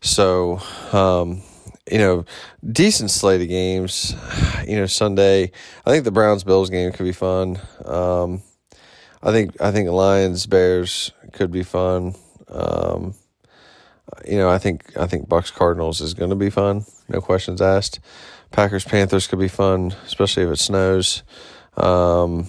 [0.00, 0.60] So,
[0.92, 1.42] um,
[1.90, 2.24] you know,
[2.66, 4.14] decent slate of games.
[4.64, 5.50] You know, Sunday.
[5.84, 7.60] I think the Browns Bills game could be fun.
[7.84, 8.42] Um,
[9.22, 12.14] I think I think Lions Bears could be fun.
[12.48, 13.14] Um,
[14.26, 16.86] you know, I think I think Bucks Cardinals is going to be fun.
[17.10, 18.00] No questions asked.
[18.52, 21.22] Packers Panthers could be fun, especially if it snows.
[21.76, 22.46] Um,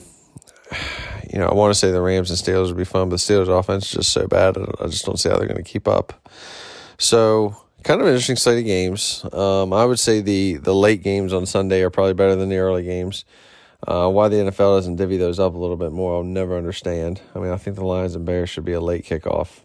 [1.34, 3.34] you know, I want to say the Rams and Steelers would be fun, but the
[3.34, 4.56] Steelers offense is just so bad.
[4.58, 6.30] I just don't see how they're going to keep up.
[6.98, 9.24] So, kind of interesting slate of games.
[9.32, 12.58] Um, I would say the the late games on Sunday are probably better than the
[12.58, 13.24] early games.
[13.88, 17.22] Uh, why the NFL doesn't divvy those up a little bit more, I'll never understand.
[17.36, 19.60] I mean, I think the Lions and Bears should be a late kickoff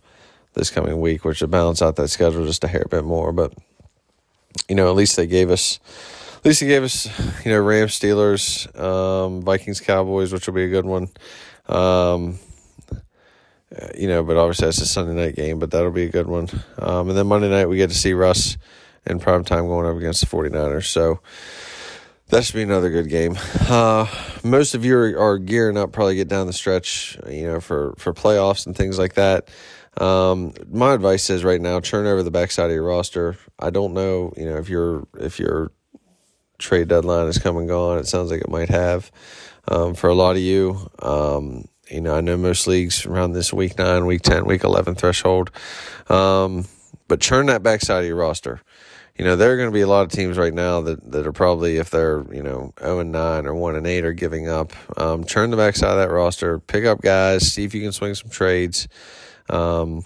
[0.53, 3.33] this coming week, which would balance out that schedule just a hair bit more.
[3.33, 3.55] But
[4.69, 5.81] you know, at least they gave us
[6.37, 7.07] at least he gave us,
[7.45, 11.09] you know, Rams, Steelers, um, Vikings, Cowboys, which will be a good one.
[11.67, 12.39] Um,
[13.97, 16.49] you know, but obviously that's a Sunday night game, but that'll be a good one.
[16.79, 18.57] Um, and then Monday night we get to see Russ
[19.07, 20.87] in prime time going up against the 49ers.
[20.87, 21.21] So
[22.29, 23.37] that should be another good game.
[23.69, 24.07] Uh,
[24.43, 27.95] most of you are, are, gearing up, probably get down the stretch, you know, for,
[27.99, 29.49] for playoffs and things like that.
[29.99, 33.37] Um, my advice is right now, turn over the backside of your roster.
[33.59, 35.73] I don't know, you know, if you're if you're
[36.61, 37.99] trade deadline is come and gone.
[37.99, 39.11] It sounds like it might have
[39.67, 40.89] um, for a lot of you.
[41.01, 44.95] Um, you know, I know most leagues around this week nine, week 10, week 11
[44.95, 45.51] threshold.
[46.09, 46.67] Um,
[47.09, 48.61] but churn that backside of your roster.
[49.17, 51.27] You know, there are going to be a lot of teams right now that, that
[51.27, 54.49] are probably, if they're, you know, 0 and 9 or 1 and 8 are giving
[54.49, 54.73] up.
[54.97, 58.15] Um, churn the backside of that roster, pick up guys, see if you can swing
[58.15, 58.89] some trades.
[59.51, 60.05] Um,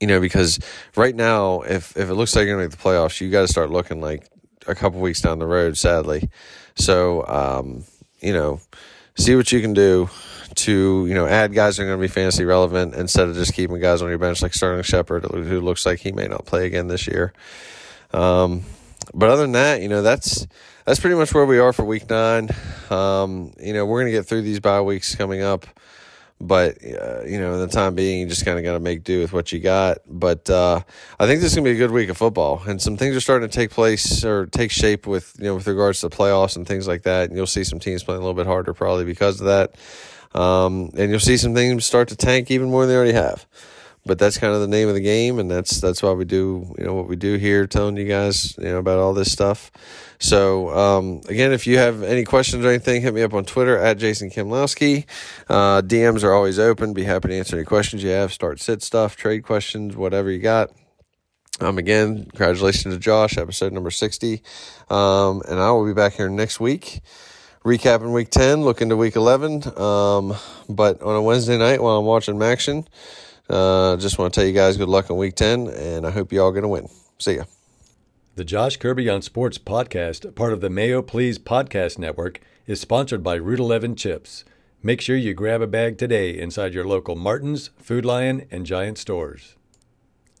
[0.00, 0.58] you know, because
[0.96, 3.42] right now, if, if it looks like you're going to make the playoffs, you got
[3.42, 4.28] to start looking like
[4.66, 6.28] a couple weeks down the road, sadly.
[6.74, 7.84] So, um,
[8.20, 8.60] you know,
[9.16, 10.10] see what you can do
[10.56, 13.54] to, you know, add guys that are going to be fantasy relevant instead of just
[13.54, 16.66] keeping guys on your bench like Sterling Shepard, who looks like he may not play
[16.66, 17.32] again this year.
[18.12, 18.62] Um,
[19.14, 20.46] but other than that, you know, that's
[20.84, 22.50] that's pretty much where we are for week nine.
[22.90, 25.66] Um, you know, we're going to get through these bye weeks coming up.
[26.38, 29.04] But uh, you know, in the time being, you just kind of got to make
[29.04, 29.98] do with what you got.
[30.06, 30.80] But uh,
[31.18, 33.20] I think this is gonna be a good week of football, and some things are
[33.20, 36.66] starting to take place or take shape with you know with regards to playoffs and
[36.66, 37.28] things like that.
[37.28, 39.76] And you'll see some teams playing a little bit harder probably because of that.
[40.36, 43.46] Um, and you'll see some things start to tank even more than they already have.
[44.04, 46.72] But that's kind of the name of the game, and that's that's why we do
[46.78, 49.72] you know what we do here, telling you guys you know about all this stuff.
[50.18, 53.76] So, um, again, if you have any questions or anything, hit me up on Twitter
[53.76, 55.06] at Jason Kimlowski.
[55.48, 56.92] Uh, DMs are always open.
[56.94, 60.38] Be happy to answer any questions you have, start sit stuff, trade questions, whatever you
[60.38, 60.70] got.
[61.60, 64.42] Um, again, congratulations to Josh, episode number 60.
[64.90, 67.00] Um, and I will be back here next week,
[67.66, 69.76] recapping week 10, looking to week 11.
[69.76, 70.36] Um,
[70.68, 72.86] but on a Wednesday night while I'm watching MACtion,
[73.50, 76.32] uh, just want to tell you guys good luck on week 10, and I hope
[76.32, 76.88] you all going to win.
[77.18, 77.44] See ya.
[78.36, 82.38] The Josh Kirby on Sports podcast, part of the Mayo Please podcast network,
[82.68, 84.44] is sponsored by Route 11 Chips.
[84.80, 88.98] Make sure you grab a bag today inside your local Martin's, Food Lion, and Giant
[88.98, 89.56] stores.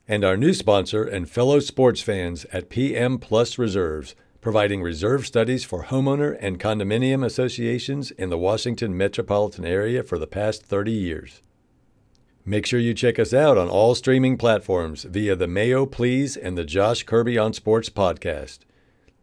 [0.06, 4.14] And our new sponsor and fellow sports fans at PM Plus Reserves,
[4.46, 10.26] providing reserve studies for homeowner and condominium associations in the Washington metropolitan area for the
[10.28, 11.42] past 30 years.
[12.44, 16.56] Make sure you check us out on all streaming platforms via the Mayo Please and
[16.56, 18.60] the Josh Kirby on Sports podcast.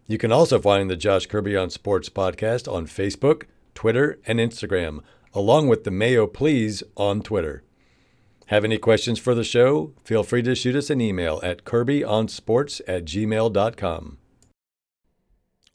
[0.07, 3.43] You can also find the Josh Kirby on Sports podcast on Facebook,
[3.73, 4.99] Twitter, and Instagram,
[5.33, 7.63] along with the Mayo Please on Twitter.
[8.47, 9.93] Have any questions for the show?
[10.03, 14.17] Feel free to shoot us an email at kirbyonsports at gmail.com.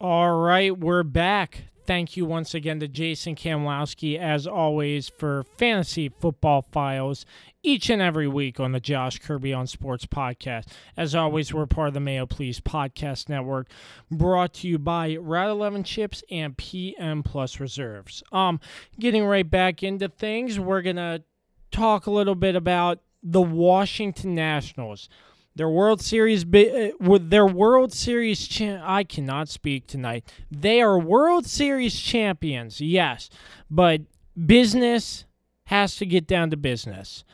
[0.00, 1.64] All right, we're back.
[1.84, 7.26] thank you once again to Jason Kamlowski, as always, for Fantasy Football Files
[7.64, 10.66] each and every week on the Josh Kirby on Sports podcast.
[10.96, 13.70] As always, we're part of the Mayo Please Podcast Network,
[14.08, 18.22] brought to you by Route 11 Chips and PM Plus Reserves.
[18.30, 18.60] Um,
[19.00, 21.24] getting right back into things, we're gonna
[21.72, 25.08] talk a little bit about the Washington Nationals.
[25.58, 30.32] Their World Series, uh, with their World Series, I cannot speak tonight.
[30.52, 33.28] They are World Series champions, yes,
[33.68, 34.02] but
[34.46, 35.24] business
[35.64, 37.24] has to get down to business.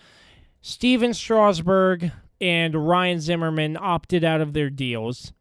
[0.62, 5.35] Stephen Strasburg and Ryan Zimmerman opted out of their deals,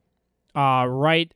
[0.54, 1.34] uh, right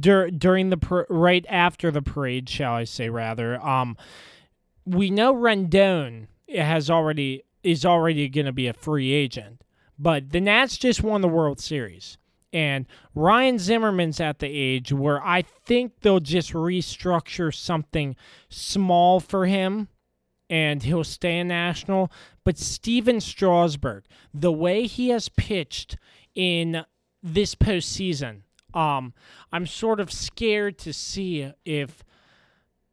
[0.00, 3.64] dur- during the par- right after the parade, shall I say rather.
[3.64, 3.96] Um,
[4.84, 9.63] we know Rendon has already is already going to be a free agent.
[9.98, 12.18] But the Nats just won the World Series.
[12.52, 18.14] And Ryan Zimmerman's at the age where I think they'll just restructure something
[18.48, 19.88] small for him
[20.48, 22.12] and he'll stay in national.
[22.44, 25.96] But Stephen Strasburg, the way he has pitched
[26.34, 26.84] in
[27.22, 28.42] this postseason,
[28.72, 29.14] um,
[29.52, 32.04] I'm sort of scared to see if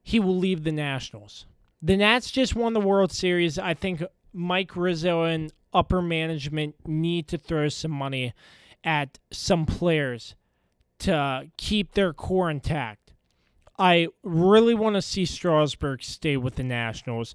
[0.02, 1.46] he will leave the Nationals.
[1.82, 3.60] The Nats just won the World Series.
[3.60, 8.34] I think Mike Rizzo and upper management need to throw some money
[8.84, 10.36] at some players
[11.00, 13.14] to keep their core intact.
[13.80, 17.34] I really want to see Strasburg stay with the Nationals.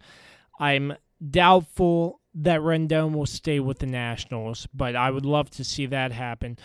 [0.61, 0.95] I'm
[1.31, 6.13] doubtful that Rendon will stay with the Nationals, but I would love to see that
[6.13, 6.59] happen.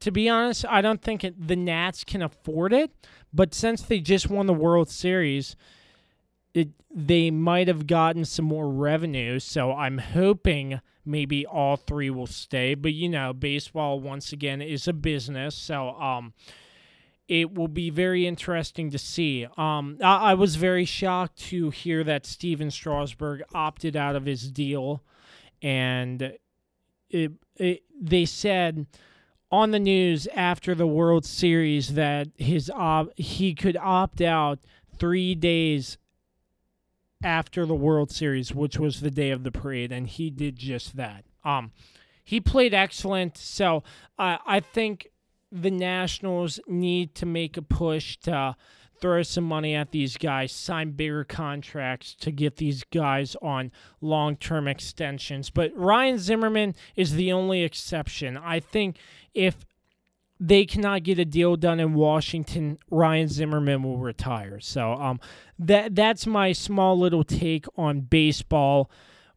[0.00, 2.92] To be honest, I don't think it, the Nats can afford it,
[3.32, 5.56] but since they just won the World Series,
[6.54, 9.38] it, they might have gotten some more revenue.
[9.38, 12.74] So I'm hoping maybe all three will stay.
[12.74, 16.34] But you know, baseball once again is a business, so um,
[17.26, 19.46] it will be very interesting to see.
[19.56, 24.50] Um, I, I was very shocked to hear that Stephen Strasburg opted out of his
[24.50, 25.02] deal,
[25.62, 26.34] and
[27.10, 28.86] it, it they said
[29.50, 34.58] on the news after the World Series that his op- he could opt out
[34.98, 35.96] three days
[37.22, 40.96] after the World Series, which was the day of the parade, and he did just
[40.96, 41.24] that.
[41.44, 41.72] Um,
[42.24, 43.82] he played excellent, so
[44.18, 45.08] uh, I think
[45.50, 48.54] the Nationals need to make a push to
[49.00, 54.36] throw some money at these guys, sign bigger contracts to get these guys on long
[54.36, 55.50] term extensions.
[55.50, 58.36] But Ryan Zimmerman is the only exception.
[58.36, 58.96] I think
[59.34, 59.64] if
[60.40, 64.60] they cannot get a deal done in Washington, Ryan Zimmerman will retire.
[64.60, 65.20] So um,
[65.58, 68.90] that that's my small little take on baseball.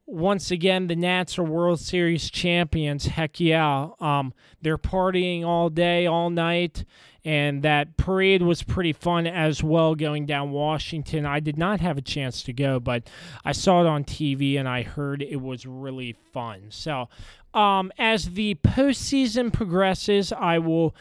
[0.06, 3.06] Once again, the Nats are World Series champions.
[3.06, 3.90] Heck yeah!
[4.00, 6.84] Um, they're partying all day, all night,
[7.24, 9.96] and that parade was pretty fun as well.
[9.96, 13.10] Going down Washington, I did not have a chance to go, but
[13.46, 16.66] I saw it on TV and I heard it was really fun.
[16.70, 17.08] So
[17.54, 20.96] um, as the postseason progresses, I will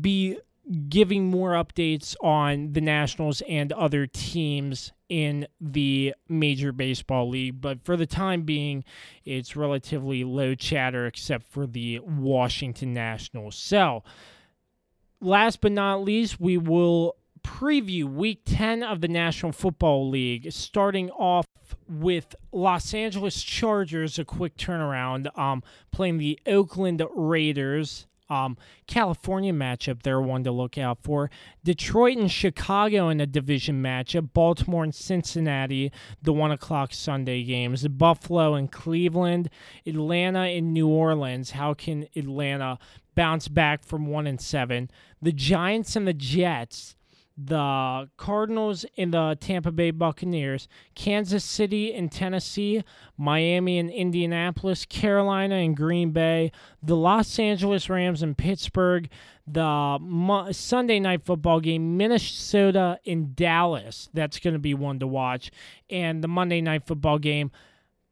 [0.00, 0.38] be
[0.88, 7.60] giving more updates on the Nationals and other teams in the Major Baseball League.
[7.60, 8.84] But for the time being,
[9.24, 13.56] it's relatively low chatter except for the Washington Nationals.
[13.56, 14.02] So,
[15.20, 21.10] last but not least, we will preview week 10 of the National Football League, starting
[21.10, 21.46] off
[21.88, 28.06] with Los Angeles Chargers, a quick turnaround, um, playing the Oakland Raiders.
[28.30, 31.30] Um, California matchup, they're one to look out for.
[31.62, 34.32] Detroit and Chicago in a division matchup.
[34.32, 35.92] Baltimore and Cincinnati,
[36.22, 37.86] the one o'clock Sunday games.
[37.86, 39.50] Buffalo and Cleveland.
[39.86, 41.50] Atlanta and New Orleans.
[41.50, 42.78] How can Atlanta
[43.14, 44.90] bounce back from one and seven?
[45.20, 46.96] The Giants and the Jets
[47.36, 52.84] the Cardinals and the Tampa Bay Buccaneers, Kansas City and Tennessee,
[53.16, 59.08] Miami and Indianapolis, Carolina and Green Bay, the Los Angeles Rams and Pittsburgh,
[59.46, 64.08] the Mo- Sunday night football game, Minnesota and Dallas.
[64.14, 65.50] That's going to be one to watch.
[65.90, 67.50] And the Monday night football game,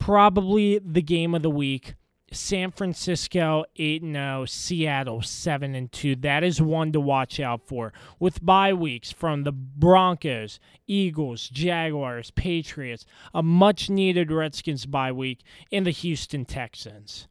[0.00, 1.94] probably the game of the week.
[2.32, 6.16] San Francisco 8 0, Seattle 7 and 2.
[6.16, 7.92] That is one to watch out for.
[8.18, 15.40] With bye weeks from the Broncos, Eagles, Jaguars, Patriots, a much needed Redskins bye week,
[15.70, 17.28] and the Houston Texans.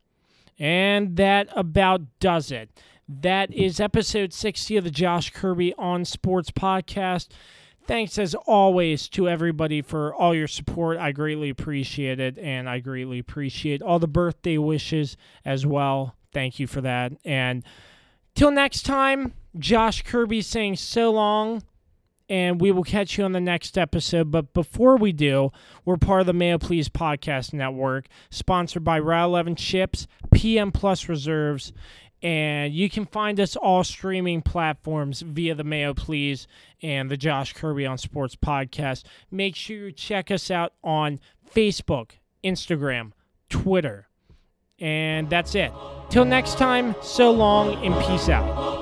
[0.60, 2.70] And that about does it.
[3.10, 7.30] That is episode 60 of the Josh Kirby on Sports podcast.
[7.92, 10.98] Thanks as always to everybody for all your support.
[10.98, 16.16] I greatly appreciate it, and I greatly appreciate all the birthday wishes as well.
[16.32, 17.12] Thank you for that.
[17.26, 17.66] And
[18.34, 21.64] till next time, Josh Kirby saying so long
[22.30, 24.32] and we will catch you on the next episode.
[24.32, 25.52] But before we do,
[25.84, 31.10] we're part of the Mayo Please Podcast Network, sponsored by Route 11 Chips, PM Plus
[31.10, 31.74] Reserves,
[32.22, 36.48] and you can find us all streaming platforms via the Mayo Please
[36.82, 39.04] and the Josh Kirby on Sports podcast.
[39.32, 41.20] Make sure you check us out on
[41.54, 42.12] Facebook,
[42.44, 43.12] Instagram,
[43.50, 44.08] Twitter.
[44.80, 45.72] And that's it.
[46.10, 48.81] Till next time, so long and peace out.